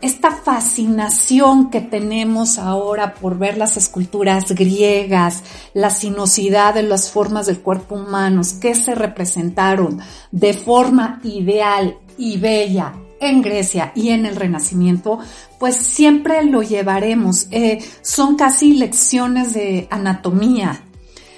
esta 0.00 0.30
fascinación 0.30 1.70
que 1.70 1.80
tenemos 1.80 2.58
ahora 2.58 3.14
por 3.14 3.38
ver 3.38 3.58
las 3.58 3.76
esculturas 3.76 4.52
griegas, 4.52 5.42
la 5.74 5.90
sinuosidad 5.90 6.74
de 6.74 6.82
las 6.82 7.10
formas 7.10 7.46
del 7.46 7.60
cuerpo 7.60 7.96
humano 7.96 8.42
que 8.60 8.74
se 8.74 8.94
representaron 8.94 10.00
de 10.30 10.54
forma 10.54 11.20
ideal 11.24 11.96
y 12.16 12.38
bella 12.38 12.94
en 13.20 13.42
Grecia 13.42 13.92
y 13.94 14.10
en 14.10 14.26
el 14.26 14.36
Renacimiento, 14.36 15.18
pues 15.58 15.76
siempre 15.76 16.44
lo 16.44 16.62
llevaremos. 16.62 17.48
Eh, 17.50 17.78
son 18.02 18.36
casi 18.36 18.74
lecciones 18.74 19.54
de 19.54 19.88
anatomía, 19.90 20.82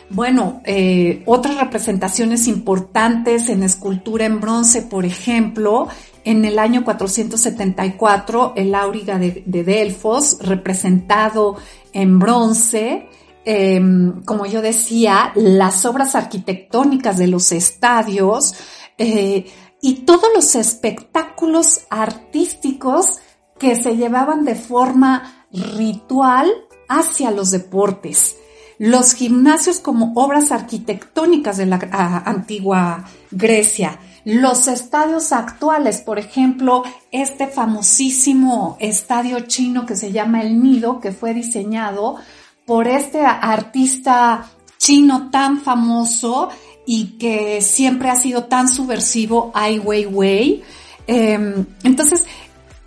bueno, 0.09 0.61
eh, 0.65 1.23
otras 1.27 1.57
representaciones 1.57 2.47
importantes 2.47 3.49
en 3.49 3.65
escultura 3.65 4.25
en 4.25 4.41
bronce, 4.41 4.83
por 4.83 5.05
ejemplo, 5.05 5.89
en 6.27 6.45
el 6.45 6.59
año 6.59 6.85
474, 6.85 8.55
el 8.57 8.75
Áuriga 8.75 9.17
de, 9.17 9.45
Delfos, 9.47 10.39
representado 10.41 11.57
en 11.93 12.19
bronce, 12.19 13.09
em, 13.45 14.25
como 14.25 14.45
yo 14.45 14.61
decía, 14.61 15.31
las 15.37 15.87
obras 15.87 16.17
arquitectónicas 16.17 17.17
de 17.17 17.29
los 17.29 17.53
estadios 17.53 18.55
eh, 18.99 19.47
y 19.81 20.05
todos 20.05 20.29
los 20.35 20.57
espectáculos 20.57 21.83
artísticos 21.91 23.19
que 23.57 23.77
se 23.77 23.97
llevaban 23.97 24.45
de 24.45 24.57
forma 24.57 25.47
ritual 25.53 26.51
hacia 26.89 27.31
los 27.31 27.53
deportes 27.53 28.36
los 28.79 29.15
gimnasios 29.15 29.81
como 29.81 30.13
obras 30.15 30.53
arquitectónicas 30.53 31.57
de 31.57 31.67
la 31.67 31.79
antigua 32.25 33.05
Grecia, 33.31 33.99
los 34.25 34.67
estadios 34.67 35.33
actuales, 35.33 36.01
por 36.01 36.19
ejemplo, 36.19 36.83
este 37.13 37.47
famosísimo 37.47 38.77
estadio 38.81 39.41
chino 39.41 39.87
que 39.87 39.95
se 39.95 40.11
llama 40.11 40.43
El 40.43 40.61
Nido, 40.63 41.01
que 41.01 41.13
fue 41.13 41.33
diseñado 41.33 42.17
por 42.65 42.89
este 42.89 43.21
artista 43.21 44.51
chino 44.79 45.31
tan 45.31 45.61
famoso 45.61 46.49
y 46.87 47.19
que 47.19 47.61
siempre 47.63 48.11
ha 48.11 48.17
sido 48.17 48.45
tan 48.45 48.69
subversivo, 48.69 49.53
Ai 49.55 49.79
Weiwei. 49.79 50.63
Em, 51.07 51.65
entonces, 51.85 52.25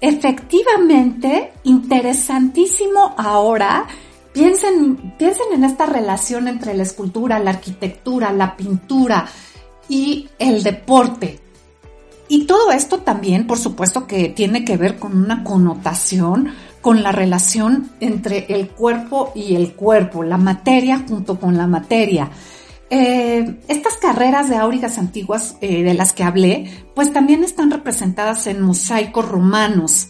efectivamente, 0.01 1.53
interesantísimo 1.63 3.15
ahora 3.17 3.87
Piensen, 4.33 5.15
piensen 5.17 5.47
en 5.53 5.63
esta 5.63 5.85
relación 5.85 6.47
entre 6.47 6.73
la 6.73 6.83
escultura, 6.83 7.39
la 7.39 7.51
arquitectura, 7.51 8.31
la 8.31 8.55
pintura 8.55 9.25
y 9.87 10.29
el 10.37 10.63
deporte. 10.63 11.39
Y 12.27 12.45
todo 12.45 12.71
esto 12.71 12.99
también, 12.99 13.47
por 13.47 13.57
supuesto, 13.57 14.05
que 14.05 14.29
tiene 14.29 14.63
que 14.63 14.77
ver 14.77 14.99
con 14.99 15.17
una 15.17 15.43
connotación, 15.43 16.53
con 16.79 17.01
la 17.01 17.11
relación 17.11 17.91
entre 17.99 18.45
el 18.49 18.69
cuerpo 18.69 19.31
y 19.33 19.55
el 19.55 19.73
cuerpo, 19.73 20.23
la 20.23 20.37
materia 20.37 21.03
junto 21.07 21.39
con 21.39 21.57
la 21.57 21.65
materia. 21.65 22.29
Eh, 22.91 23.59
estas 23.67 23.97
carreras 23.97 24.49
de 24.49 24.55
áurigas 24.55 24.97
antiguas 24.97 25.57
eh, 25.61 25.83
de 25.83 25.93
las 25.93 26.13
que 26.13 26.23
hablé, 26.23 26.71
pues 26.95 27.11
también 27.11 27.43
están 27.43 27.71
representadas 27.71 28.47
en 28.47 28.61
mosaicos 28.61 29.27
romanos. 29.27 30.09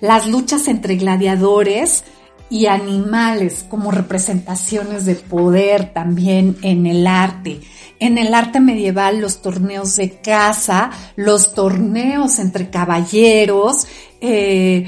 Las 0.00 0.26
luchas 0.26 0.68
entre 0.68 0.96
gladiadores, 0.96 2.04
y 2.48 2.66
animales 2.66 3.64
como 3.68 3.90
representaciones 3.90 5.04
de 5.04 5.16
poder 5.16 5.92
también 5.92 6.56
en 6.62 6.86
el 6.86 7.06
arte. 7.06 7.60
En 7.98 8.18
el 8.18 8.34
arte 8.34 8.60
medieval 8.60 9.20
los 9.20 9.42
torneos 9.42 9.96
de 9.96 10.18
caza, 10.20 10.90
los 11.16 11.54
torneos 11.54 12.38
entre 12.38 12.70
caballeros, 12.70 13.86
eh, 14.20 14.86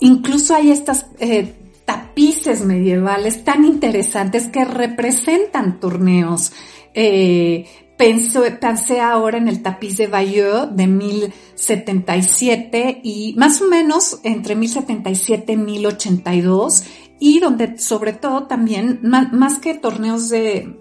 incluso 0.00 0.54
hay 0.54 0.70
estas 0.70 1.06
eh, 1.18 1.54
tapices 1.84 2.62
medievales 2.62 3.44
tan 3.44 3.64
interesantes 3.64 4.48
que 4.48 4.64
representan 4.64 5.80
torneos. 5.80 6.52
Eh, 6.94 7.66
pensé 8.00 9.00
ahora 9.00 9.36
en 9.36 9.48
el 9.48 9.62
tapiz 9.62 9.98
de 9.98 10.06
Bayeux 10.06 10.74
de 10.74 10.86
1077 10.86 13.02
y 13.04 13.34
más 13.36 13.60
o 13.60 13.68
menos 13.68 14.20
entre 14.22 14.56
1077 14.56 15.52
y 15.52 15.58
1082 15.58 16.84
y 17.18 17.40
donde 17.40 17.76
sobre 17.78 18.14
todo 18.14 18.46
también 18.46 19.00
más, 19.02 19.58
que 19.58 19.74
torneos 19.74 20.30
de 20.30 20.78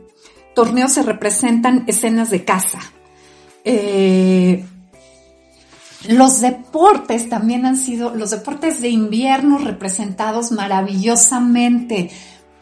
torneos 0.55 0.93
se 0.93 1.03
representan 1.03 1.83
escenas 1.87 2.29
de 2.29 2.45
caza. 2.45 2.79
Eh, 3.65 4.63
los 6.07 6.39
deportes 6.39 7.27
también 7.27 7.65
han 7.65 7.75
sido, 7.75 8.15
los 8.15 8.31
deportes 8.31 8.81
de 8.81 8.87
invierno 8.87 9.57
representados 9.57 10.53
maravillosamente 10.53 12.11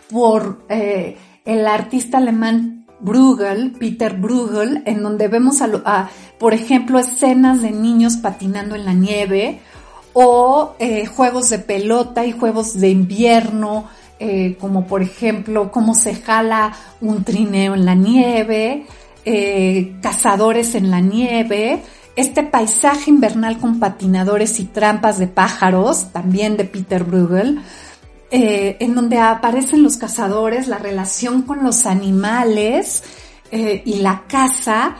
por 0.09 0.65
eh, 0.69 1.15
el 1.45 1.67
artista 1.67 2.17
alemán 2.17 2.76
Bruegel, 2.99 3.71
Peter 3.71 4.13
Bruegel, 4.13 4.83
en 4.85 5.03
donde 5.03 5.27
vemos, 5.27 5.61
a, 5.61 6.09
por 6.39 6.53
ejemplo, 6.53 6.99
escenas 6.99 7.61
de 7.61 7.71
niños 7.71 8.17
patinando 8.17 8.75
en 8.75 8.85
la 8.85 8.93
nieve 8.93 9.61
o 10.13 10.75
eh, 10.79 11.05
juegos 11.05 11.49
de 11.49 11.59
pelota 11.59 12.25
y 12.25 12.31
juegos 12.31 12.79
de 12.79 12.89
invierno 12.89 13.85
eh, 14.19 14.57
como 14.59 14.87
por 14.87 15.03
ejemplo 15.03 15.71
cómo 15.71 15.93
se 15.93 16.15
jala 16.15 16.73
un 17.01 17.23
trineo 17.23 17.75
en 17.75 17.85
la 17.85 17.93
nieve, 17.93 18.87
eh, 19.25 19.95
cazadores 20.01 20.73
en 20.73 20.89
la 20.89 21.01
nieve, 21.01 21.83
este 22.15 22.41
paisaje 22.41 23.11
invernal 23.11 23.59
con 23.59 23.79
patinadores 23.79 24.59
y 24.59 24.63
trampas 24.63 25.19
de 25.19 25.27
pájaros, 25.27 26.11
también 26.13 26.57
de 26.57 26.63
Peter 26.63 27.03
Bruegel, 27.03 27.61
eh, 28.31 28.77
en 28.79 28.95
donde 28.95 29.19
aparecen 29.19 29.83
los 29.83 29.97
cazadores, 29.97 30.67
la 30.67 30.77
relación 30.77 31.43
con 31.43 31.63
los 31.63 31.85
animales 31.85 33.03
y 33.49 33.99
la 33.99 34.23
caza, 34.27 34.97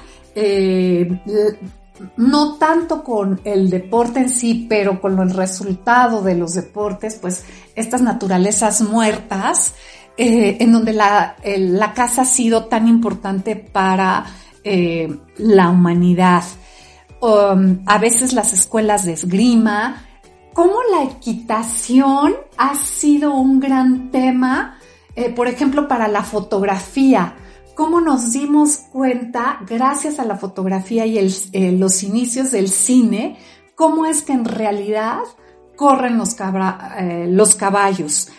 no 2.15 2.55
tanto 2.55 3.03
con 3.03 3.41
el 3.43 3.69
deporte 3.69 4.19
en 4.19 4.29
sí, 4.29 4.65
pero 4.69 5.01
con 5.01 5.19
el 5.19 5.31
resultado 5.31 6.21
de 6.21 6.35
los 6.35 6.53
deportes, 6.53 7.15
pues 7.21 7.43
estas 7.75 8.01
naturalezas 8.01 8.81
muertas, 8.81 9.73
eh, 10.17 10.57
en 10.59 10.71
donde 10.71 10.93
la, 10.93 11.35
la, 11.45 11.93
casa 11.93 12.23
ha 12.23 12.25
sido 12.25 12.65
tan 12.65 12.87
importante 12.87 13.55
para 13.55 14.25
eh, 14.63 15.15
la 15.37 15.69
humanidad. 15.69 16.43
Um, 17.21 17.79
a 17.85 17.97
veces 17.99 18.33
las 18.33 18.53
escuelas 18.53 19.05
de 19.05 19.13
esgrima, 19.13 20.06
cómo 20.57 20.77
la 20.89 21.03
equitación 21.03 22.33
ha 22.57 22.73
sido 22.73 23.35
un 23.35 23.59
gran 23.59 24.09
tema, 24.09 24.79
eh, 25.15 25.29
por 25.29 25.47
ejemplo, 25.47 25.87
para 25.87 26.07
la 26.07 26.23
fotografía 26.23 27.35
cómo 27.75 28.01
nos 28.01 28.31
dimos 28.31 28.77
cuenta, 28.91 29.59
gracias 29.69 30.17
a 30.17 30.25
la 30.25 30.35
fotografía 30.35 31.05
y 31.05 31.19
eh, 31.19 31.71
los 31.73 32.01
inicios 32.01 32.49
del 32.49 32.69
cine, 32.69 33.37
cómo 33.75 34.07
es 34.07 34.23
que 34.23 34.33
en 34.33 34.45
realidad 34.45 35.19
corren 35.75 36.17
los, 36.17 36.35
eh, 36.39 37.27
los 37.29 37.53
caballos. 37.53 38.29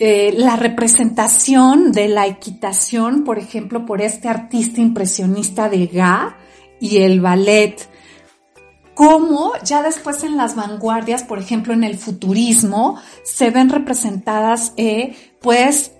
La 0.00 0.56
representación 0.56 1.92
de 1.92 2.08
la 2.08 2.26
equitación, 2.26 3.22
por 3.22 3.38
ejemplo, 3.38 3.86
por 3.86 4.02
este 4.02 4.28
artista 4.28 4.80
impresionista 4.80 5.68
de 5.68 5.86
Ga 5.86 6.36
y 6.80 6.98
el 6.98 7.20
ballet, 7.20 7.88
cómo 8.96 9.52
ya 9.62 9.82
después 9.82 10.24
en 10.24 10.38
las 10.38 10.56
vanguardias, 10.56 11.22
por 11.22 11.38
ejemplo 11.38 11.74
en 11.74 11.84
el 11.84 11.98
futurismo, 11.98 12.98
se 13.24 13.50
ven 13.50 13.68
representadas 13.68 14.72
pues 15.42 15.92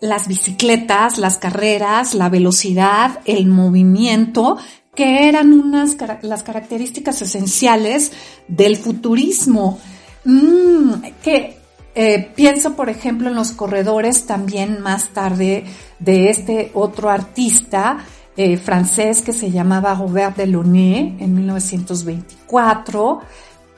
las 0.00 0.28
bicicletas, 0.28 1.18
las 1.18 1.36
carreras, 1.36 2.14
la 2.14 2.30
velocidad, 2.30 3.20
el 3.26 3.46
movimiento, 3.46 4.56
que 4.94 5.28
eran 5.28 5.52
unas 5.52 5.98
las 6.22 6.42
características 6.42 7.20
esenciales 7.20 8.12
del 8.48 8.78
futurismo. 8.78 9.78
Mm, 10.24 10.92
que 11.22 11.58
eh, 11.94 12.32
pienso, 12.34 12.76
por 12.76 12.88
ejemplo, 12.88 13.28
en 13.28 13.34
los 13.34 13.52
corredores 13.52 14.24
también 14.24 14.80
más 14.80 15.10
tarde 15.10 15.64
de 15.98 16.30
este 16.30 16.70
otro 16.72 17.10
artista 17.10 18.06
eh, 18.38 18.56
francés 18.56 19.20
que 19.20 19.32
se 19.32 19.50
llamaba 19.50 19.96
Robert 19.96 20.36
Delaunay 20.36 21.16
en 21.18 21.34
1924, 21.34 23.20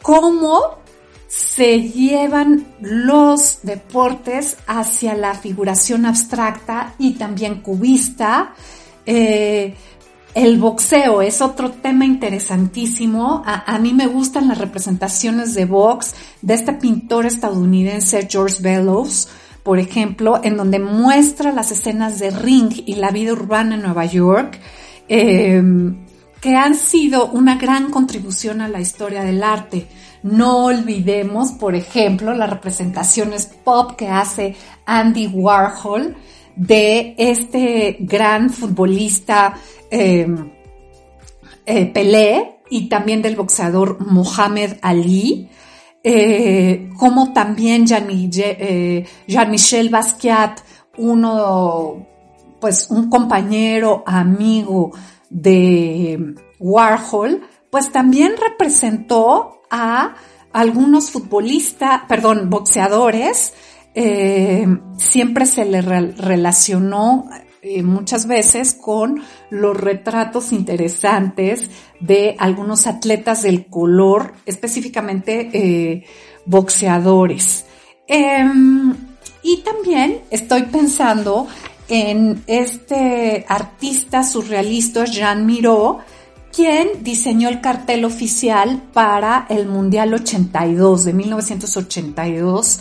cómo 0.02 0.60
se 1.28 1.80
llevan 1.80 2.66
los 2.82 3.60
deportes 3.62 4.58
hacia 4.66 5.14
la 5.14 5.32
figuración 5.32 6.04
abstracta 6.04 6.92
y 6.98 7.12
también 7.14 7.62
cubista. 7.62 8.52
Eh, 9.06 9.74
el 10.34 10.58
boxeo 10.58 11.22
es 11.22 11.40
otro 11.40 11.70
tema 11.70 12.04
interesantísimo. 12.04 13.42
A, 13.46 13.78
mí 13.78 13.94
me 13.94 14.08
gustan 14.08 14.46
las 14.46 14.58
representaciones 14.58 15.54
de 15.54 15.64
box 15.64 16.14
de 16.42 16.52
este 16.52 16.74
pintor 16.74 17.24
estadounidense 17.24 18.28
George 18.30 18.60
Bellows, 18.60 19.28
por 19.70 19.78
ejemplo, 19.78 20.40
en 20.42 20.56
donde 20.56 20.80
muestra 20.80 21.52
las 21.52 21.70
escenas 21.70 22.18
de 22.18 22.32
ring 22.32 22.72
y 22.86 22.96
la 22.96 23.12
vida 23.12 23.34
urbana 23.34 23.76
en 23.76 23.82
Nueva 23.82 24.04
York, 24.04 24.58
eh, 25.08 25.62
que 26.40 26.56
han 26.56 26.74
sido 26.74 27.26
una 27.26 27.54
gran 27.54 27.92
contribución 27.92 28.62
a 28.62 28.66
la 28.66 28.80
historia 28.80 29.22
del 29.22 29.44
arte. 29.44 29.86
No 30.24 30.64
olvidemos, 30.64 31.52
por 31.52 31.76
ejemplo, 31.76 32.34
las 32.34 32.50
representaciones 32.50 33.46
pop 33.46 33.92
que 33.92 34.08
hace 34.08 34.56
Andy 34.86 35.28
Warhol 35.28 36.16
de 36.56 37.14
este 37.16 37.96
gran 38.00 38.50
futbolista 38.50 39.54
em, 39.88 40.50
eh, 41.64 41.86
Pelé 41.86 42.56
y 42.70 42.88
también 42.88 43.22
del 43.22 43.36
boxeador 43.36 44.04
Mohamed 44.04 44.78
Ali, 44.82 45.48
eh, 46.02 46.90
como 46.98 47.32
también 47.32 47.84
eh, 47.88 49.06
Jean-Michel 49.26 49.90
Basquiat, 49.90 50.60
uno, 50.96 52.06
pues 52.60 52.88
un 52.90 53.10
compañero, 53.10 54.02
amigo 54.06 54.92
de 55.28 56.34
Warhol, 56.58 57.42
pues 57.70 57.92
también 57.92 58.34
representó 58.40 59.62
a 59.70 60.14
algunos 60.52 61.10
futbolistas, 61.10 62.02
perdón, 62.08 62.50
boxeadores, 62.50 63.54
eh, 63.94 64.66
siempre 64.96 65.46
se 65.46 65.64
le 65.64 65.80
relacionó 65.82 67.28
eh, 67.62 67.82
muchas 67.82 68.26
veces 68.26 68.72
con 68.72 69.22
los 69.50 69.76
retratos 69.76 70.50
interesantes 70.52 71.68
de 72.00 72.34
algunos 72.38 72.86
atletas 72.86 73.42
del 73.42 73.66
color, 73.66 74.32
específicamente 74.46 75.50
eh, 75.52 76.04
boxeadores. 76.46 77.66
Em, 78.06 78.94
y 79.42 79.58
también 79.58 80.22
estoy 80.30 80.62
pensando 80.62 81.48
en 81.88 82.42
este 82.46 83.44
artista 83.46 84.22
surrealista 84.22 85.04
Jean 85.04 85.44
Miró, 85.44 85.98
quien 86.52 86.88
diseñó 87.02 87.50
el 87.50 87.60
cartel 87.60 88.06
oficial 88.06 88.82
para 88.92 89.46
el 89.50 89.66
Mundial 89.66 90.14
82 90.14 91.04
de 91.04 91.12
1982 91.12 92.80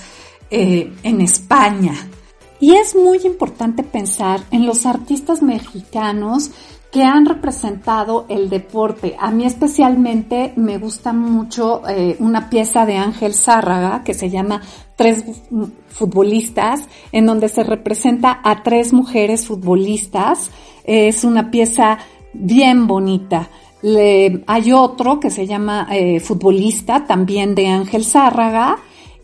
eh, 0.52 0.94
en 1.04 1.22
España. 1.22 1.96
Y 2.60 2.74
es 2.74 2.96
muy 2.96 3.20
importante 3.26 3.84
pensar 3.84 4.42
en 4.52 4.66
los 4.66 4.86
artistas 4.86 5.42
mexicanos 5.42 6.52
que 6.92 7.04
han 7.04 7.26
representado 7.26 8.26
el 8.30 8.50
deporte. 8.50 9.16
A 9.20 9.32
mí 9.32 9.46
especialmente 9.46 10.54
me 10.56 10.78
gusta 10.78 11.14
mucho 11.14 11.88
eh, 11.88 12.16
una 12.20 12.50
pieza 12.50 12.86
de 12.86 12.98
Ángel 12.98 13.34
Zárraga 13.34 14.04
que 14.04 14.14
se 14.14 14.30
llama 14.30 14.62
Tres 14.96 15.24
futbolistas, 15.88 16.82
en 17.12 17.26
donde 17.26 17.48
se 17.48 17.64
representa 17.64 18.42
a 18.44 18.64
tres 18.64 18.92
mujeres 18.92 19.46
futbolistas. 19.46 20.50
Es 20.84 21.24
una 21.24 21.52
pieza 21.52 22.00
bien 22.34 22.88
bonita. 22.88 23.50
Le, 23.82 24.44
hay 24.46 24.74
otro 24.74 25.20
que 25.22 25.30
se 25.30 25.48
llama 25.48 25.88
eh, 25.92 26.20
Futbolista, 26.20 27.06
también 27.06 27.56
de 27.56 27.68
Ángel 27.68 28.04
Zárraga. 28.04 28.78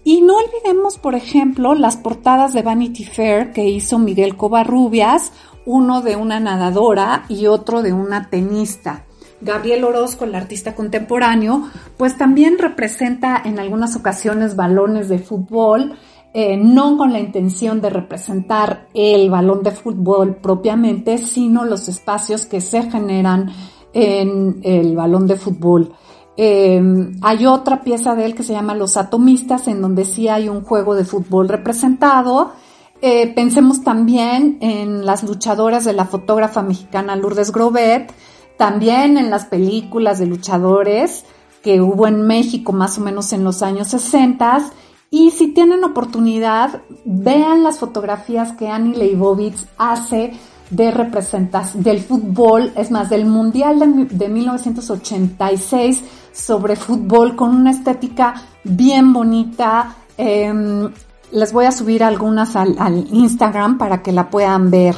Y 0.06 0.22
no 0.22 0.38
olvidemos, 0.38 1.00
por 1.00 1.16
ejemplo, 1.16 1.74
las 1.74 1.98
portadas 1.98 2.54
de 2.54 2.62
Vanity 2.62 3.04
Fair 3.06 3.52
que 3.52 3.68
hizo 3.68 3.98
Miguel 3.98 4.38
Covarrubias, 4.38 5.34
uno 5.66 6.04
de 6.04 6.16
una 6.16 6.40
nadadora 6.40 7.26
y 7.28 7.48
otro 7.48 7.82
de 7.82 7.92
una 7.92 8.30
tenista. 8.30 9.04
Gabriel 9.42 9.84
Orozco, 9.84 10.26
el 10.26 10.36
artista 10.36 10.76
contemporáneo, 10.76 11.70
pues 11.98 12.18
también 12.18 12.60
representa 12.60 13.42
en 13.44 13.58
algunas 13.60 13.96
ocasiones 13.96 14.56
balones 14.56 15.10
de 15.10 15.18
fútbol 15.18 15.98
eh, 16.38 16.58
no 16.58 16.98
con 16.98 17.14
la 17.14 17.20
intención 17.22 17.80
de 17.80 17.90
representar 17.90 18.90
el 18.94 19.30
balón 19.30 19.64
de 19.64 19.72
fútbol 19.72 20.36
propiamente, 20.36 21.18
sino 21.18 21.64
los 21.64 21.88
espacios 21.88 22.46
que 22.46 22.60
se 22.60 22.92
generan 22.92 23.54
en 23.94 24.60
el 24.62 24.98
balón 24.98 25.28
de 25.28 25.38
fútbol. 25.38 25.94
Eh, 26.38 26.82
hay 27.22 27.46
otra 27.46 27.82
pieza 27.82 28.16
de 28.16 28.26
él 28.26 28.36
que 28.36 28.44
se 28.44 28.54
llama 28.54 28.76
Los 28.76 28.98
Atomistas, 28.98 29.68
en 29.68 29.82
donde 29.82 30.06
sí 30.06 30.28
hay 30.28 30.50
un 30.50 30.62
juego 30.62 30.96
de 30.96 31.06
fútbol 31.06 31.48
representado. 31.48 32.54
Eh, 33.02 33.34
pensemos 33.34 33.84
también 33.84 34.58
en 34.62 35.06
las 35.06 35.24
luchadoras 35.24 35.86
de 35.86 35.94
la 35.94 36.06
fotógrafa 36.06 36.62
mexicana 36.62 37.16
Lourdes 37.16 37.52
Grobet, 37.52 38.14
también 38.58 39.18
en 39.18 39.30
las 39.30 39.46
películas 39.46 40.20
de 40.20 40.26
luchadores 40.26 41.26
que 41.62 41.82
hubo 41.82 42.08
en 42.08 42.26
México 42.28 42.72
más 42.74 42.98
o 42.98 43.02
menos 43.02 43.34
en 43.34 43.44
los 43.44 43.62
años 43.62 43.90
60 43.90 44.72
y 45.10 45.32
si 45.32 45.48
tienen 45.48 45.84
oportunidad, 45.84 46.82
vean 47.06 47.64
las 47.64 47.80
fotografías 47.80 48.52
que 48.54 48.68
Annie 48.68 48.98
Leibovitz 48.98 49.66
hace 49.78 50.34
de 50.70 50.92
representación 50.92 51.84
del 51.84 52.02
fútbol, 52.02 52.74
es 52.76 52.92
más, 52.92 53.10
del 53.10 53.26
Mundial 53.26 54.08
de, 54.10 54.30
1986 54.30 56.04
sobre 56.34 56.76
fútbol 56.76 57.36
con 57.36 57.56
una 57.56 57.72
estética 57.72 58.34
bien 58.64 59.14
bonita. 59.14 59.96
Em, 60.18 60.90
les 61.32 61.54
voy 61.54 61.66
a 61.66 61.72
subir 61.72 62.04
algunas 62.04 62.56
al, 62.56 63.08
Instagram 63.12 63.78
para 63.78 64.02
que 64.02 64.12
la 64.12 64.30
puedan 64.30 64.72
ver. 64.72 64.96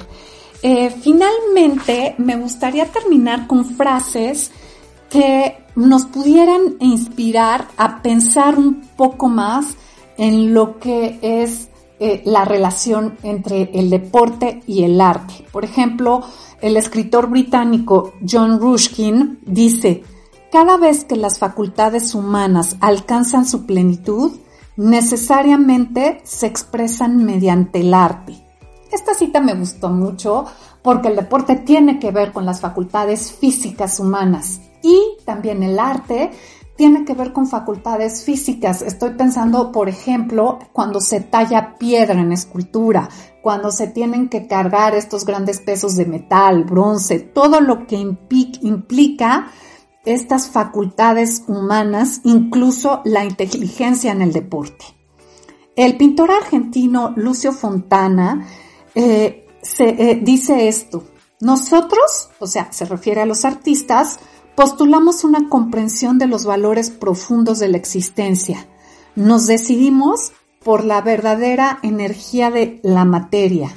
Eh, 0.61 0.89
finalmente, 0.89 2.15
me 2.17 2.35
gustaría 2.37 2.85
terminar 2.85 3.47
con 3.47 3.65
frases 3.65 4.51
que 5.09 5.65
nos 5.75 6.05
pudieran 6.05 6.75
inspirar 6.79 7.67
a 7.77 8.01
pensar 8.01 8.57
un 8.57 8.81
poco 8.95 9.29
más 9.29 9.75
en 10.17 10.53
lo 10.53 10.79
que 10.79 11.19
es 11.21 11.69
eh, 11.99 12.21
la 12.25 12.45
relación 12.45 13.17
entre 13.23 13.71
el 13.73 13.89
deporte 13.89 14.61
y 14.67 14.83
el 14.83 15.01
arte. 15.01 15.45
Por 15.51 15.65
ejemplo, 15.65 16.23
el 16.61 16.77
escritor 16.77 17.29
británico 17.29 18.13
John 18.27 18.59
Ruskin 18.59 19.39
dice, 19.45 20.03
cada 20.51 20.77
vez 20.77 21.05
que 21.05 21.15
las 21.15 21.39
facultades 21.39 22.15
humanas 22.15 22.77
alcanzan 22.79 23.45
su 23.45 23.65
plenitud, 23.65 24.31
necesariamente 24.75 26.21
se 26.23 26.45
expresan 26.45 27.23
mediante 27.25 27.81
el 27.81 27.93
arte. 27.93 28.35
Esta 28.91 29.13
cita 29.13 29.41
me 29.41 29.55
gustó 29.55 29.89
mucho 29.89 30.45
porque 30.81 31.09
el 31.09 31.15
deporte 31.15 31.55
tiene 31.55 31.99
que 31.99 32.11
ver 32.11 32.31
con 32.31 32.45
las 32.45 32.61
facultades 32.61 33.31
físicas 33.31 33.99
humanas 33.99 34.61
y 34.81 35.17
también 35.25 35.63
el 35.63 35.79
arte 35.79 36.31
tiene 36.77 37.03
que 37.03 37.13
ver 37.13 37.33
con 37.33 37.47
facultades 37.47 38.23
físicas. 38.23 38.81
Estoy 38.81 39.11
pensando, 39.11 39.71
por 39.71 39.89
ejemplo, 39.89 40.59
cuando 40.71 41.01
se 41.01 41.21
talla 41.21 41.75
piedra 41.77 42.21
en 42.21 42.31
escultura, 42.31 43.09
cuando 43.41 43.71
se 43.71 43.87
tienen 43.87 44.29
que 44.29 44.47
cargar 44.47 44.95
estos 44.95 45.25
grandes 45.25 45.59
pesos 45.59 45.95
de 45.95 46.05
metal, 46.05 46.63
bronce, 46.63 47.19
todo 47.19 47.59
lo 47.59 47.87
que 47.87 47.95
implica 47.95 49.47
estas 50.05 50.49
facultades 50.49 51.43
humanas, 51.47 52.21
incluso 52.23 53.01
la 53.03 53.25
inteligencia 53.25 54.11
en 54.11 54.21
el 54.21 54.31
deporte. 54.31 54.85
El 55.75 55.97
pintor 55.97 56.31
argentino 56.31 57.13
Lucio 57.15 57.51
Fontana 57.51 58.47
eh, 58.95 59.47
eh, 59.79 60.19
dice 60.23 60.67
esto, 60.67 61.03
nosotros, 61.39 62.29
o 62.39 62.47
sea, 62.47 62.71
se 62.71 62.85
refiere 62.85 63.21
a 63.21 63.25
los 63.25 63.45
artistas, 63.45 64.19
postulamos 64.57 65.23
una 65.23 65.49
comprensión 65.49 66.17
de 66.17 66.25
los 66.25 66.43
valores 66.45 66.89
profundos 66.89 67.59
de 67.59 67.67
la 67.67 67.77
existencia. 67.77 68.65
Nos 69.15 69.45
decidimos 69.45 70.31
por 70.63 70.83
la 70.83 70.99
verdadera 71.01 71.77
energía 71.83 72.49
de 72.49 72.79
la 72.81 73.05
materia, 73.05 73.69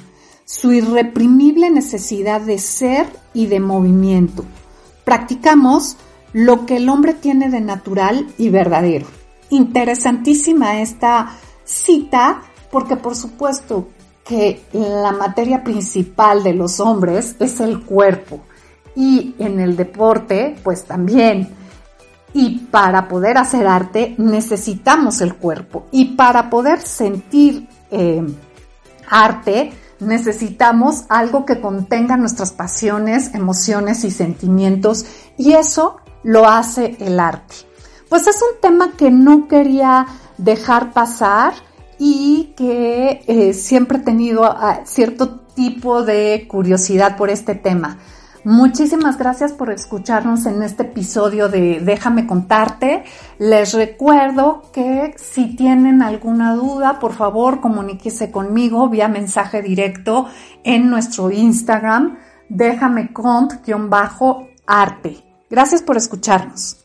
su 0.43 0.73
irreprimible 0.73 1.69
necesidad 1.69 2.41
de 2.41 2.57
ser 2.57 3.05
y 3.31 3.45
de 3.45 3.59
movimiento. 3.59 4.43
Practicamos 5.05 5.97
lo 6.33 6.65
que 6.65 6.77
el 6.77 6.89
hombre 6.89 7.13
tiene 7.13 7.51
de 7.51 7.61
natural 7.61 8.33
y 8.39 8.49
verdadero. 8.49 9.05
Interesantísima 9.51 10.81
esta 10.81 11.37
cita 11.63 12.41
porque 12.71 12.95
por 12.95 13.15
supuesto 13.15 13.89
que 14.25 14.63
la 14.73 15.11
materia 15.11 15.63
principal 15.63 16.41
de 16.41 16.55
los 16.55 16.79
hombres 16.79 17.35
es 17.39 17.59
el 17.59 17.83
cuerpo 17.83 18.41
y 18.95 19.35
en 19.39 19.59
el 19.59 19.75
deporte, 19.75 20.55
pues 20.63 20.85
también. 20.85 21.49
Y 22.33 22.59
para 22.71 23.07
poder 23.07 23.37
hacer 23.37 23.67
arte 23.67 24.15
necesitamos 24.17 25.21
el 25.21 25.35
cuerpo. 25.35 25.85
Y 25.91 26.15
para 26.15 26.49
poder 26.49 26.81
sentir 26.81 27.67
eh, 27.89 28.25
arte 29.09 29.73
necesitamos 29.99 31.03
algo 31.09 31.45
que 31.45 31.61
contenga 31.61 32.17
nuestras 32.17 32.51
pasiones, 32.51 33.33
emociones 33.33 34.03
y 34.03 34.11
sentimientos. 34.11 35.05
Y 35.37 35.53
eso 35.53 35.97
lo 36.23 36.47
hace 36.47 36.97
el 36.99 37.19
arte. 37.19 37.55
Pues 38.09 38.27
es 38.27 38.41
un 38.41 38.59
tema 38.61 38.93
que 38.97 39.11
no 39.11 39.47
quería 39.47 40.05
dejar 40.37 40.91
pasar 40.91 41.53
y 41.97 42.53
que 42.57 43.23
eh, 43.27 43.53
siempre 43.53 43.99
he 43.99 44.01
tenido 44.01 44.43
ah, 44.45 44.81
cierto 44.85 45.39
tipo 45.55 46.03
de 46.03 46.45
curiosidad 46.49 47.15
por 47.15 47.29
este 47.29 47.55
tema. 47.55 47.99
Muchísimas 48.43 49.19
gracias 49.19 49.53
por 49.53 49.69
escucharnos 49.69 50.47
en 50.47 50.63
este 50.63 50.81
episodio 50.81 51.47
de 51.47 51.79
Déjame 51.79 52.25
contarte. 52.25 53.03
Les 53.37 53.71
recuerdo 53.73 54.63
que 54.73 55.13
si 55.15 55.55
tienen 55.55 56.01
alguna 56.01 56.55
duda, 56.55 56.97
por 56.97 57.13
favor 57.13 57.61
comuníquese 57.61 58.31
conmigo 58.31 58.89
vía 58.89 59.07
mensaje 59.07 59.61
directo 59.61 60.25
en 60.63 60.89
nuestro 60.89 61.29
Instagram, 61.29 62.17
déjame 62.49 63.13
cont-arte. 63.13 65.17
Gracias 65.47 65.83
por 65.83 65.97
escucharnos. 65.97 66.80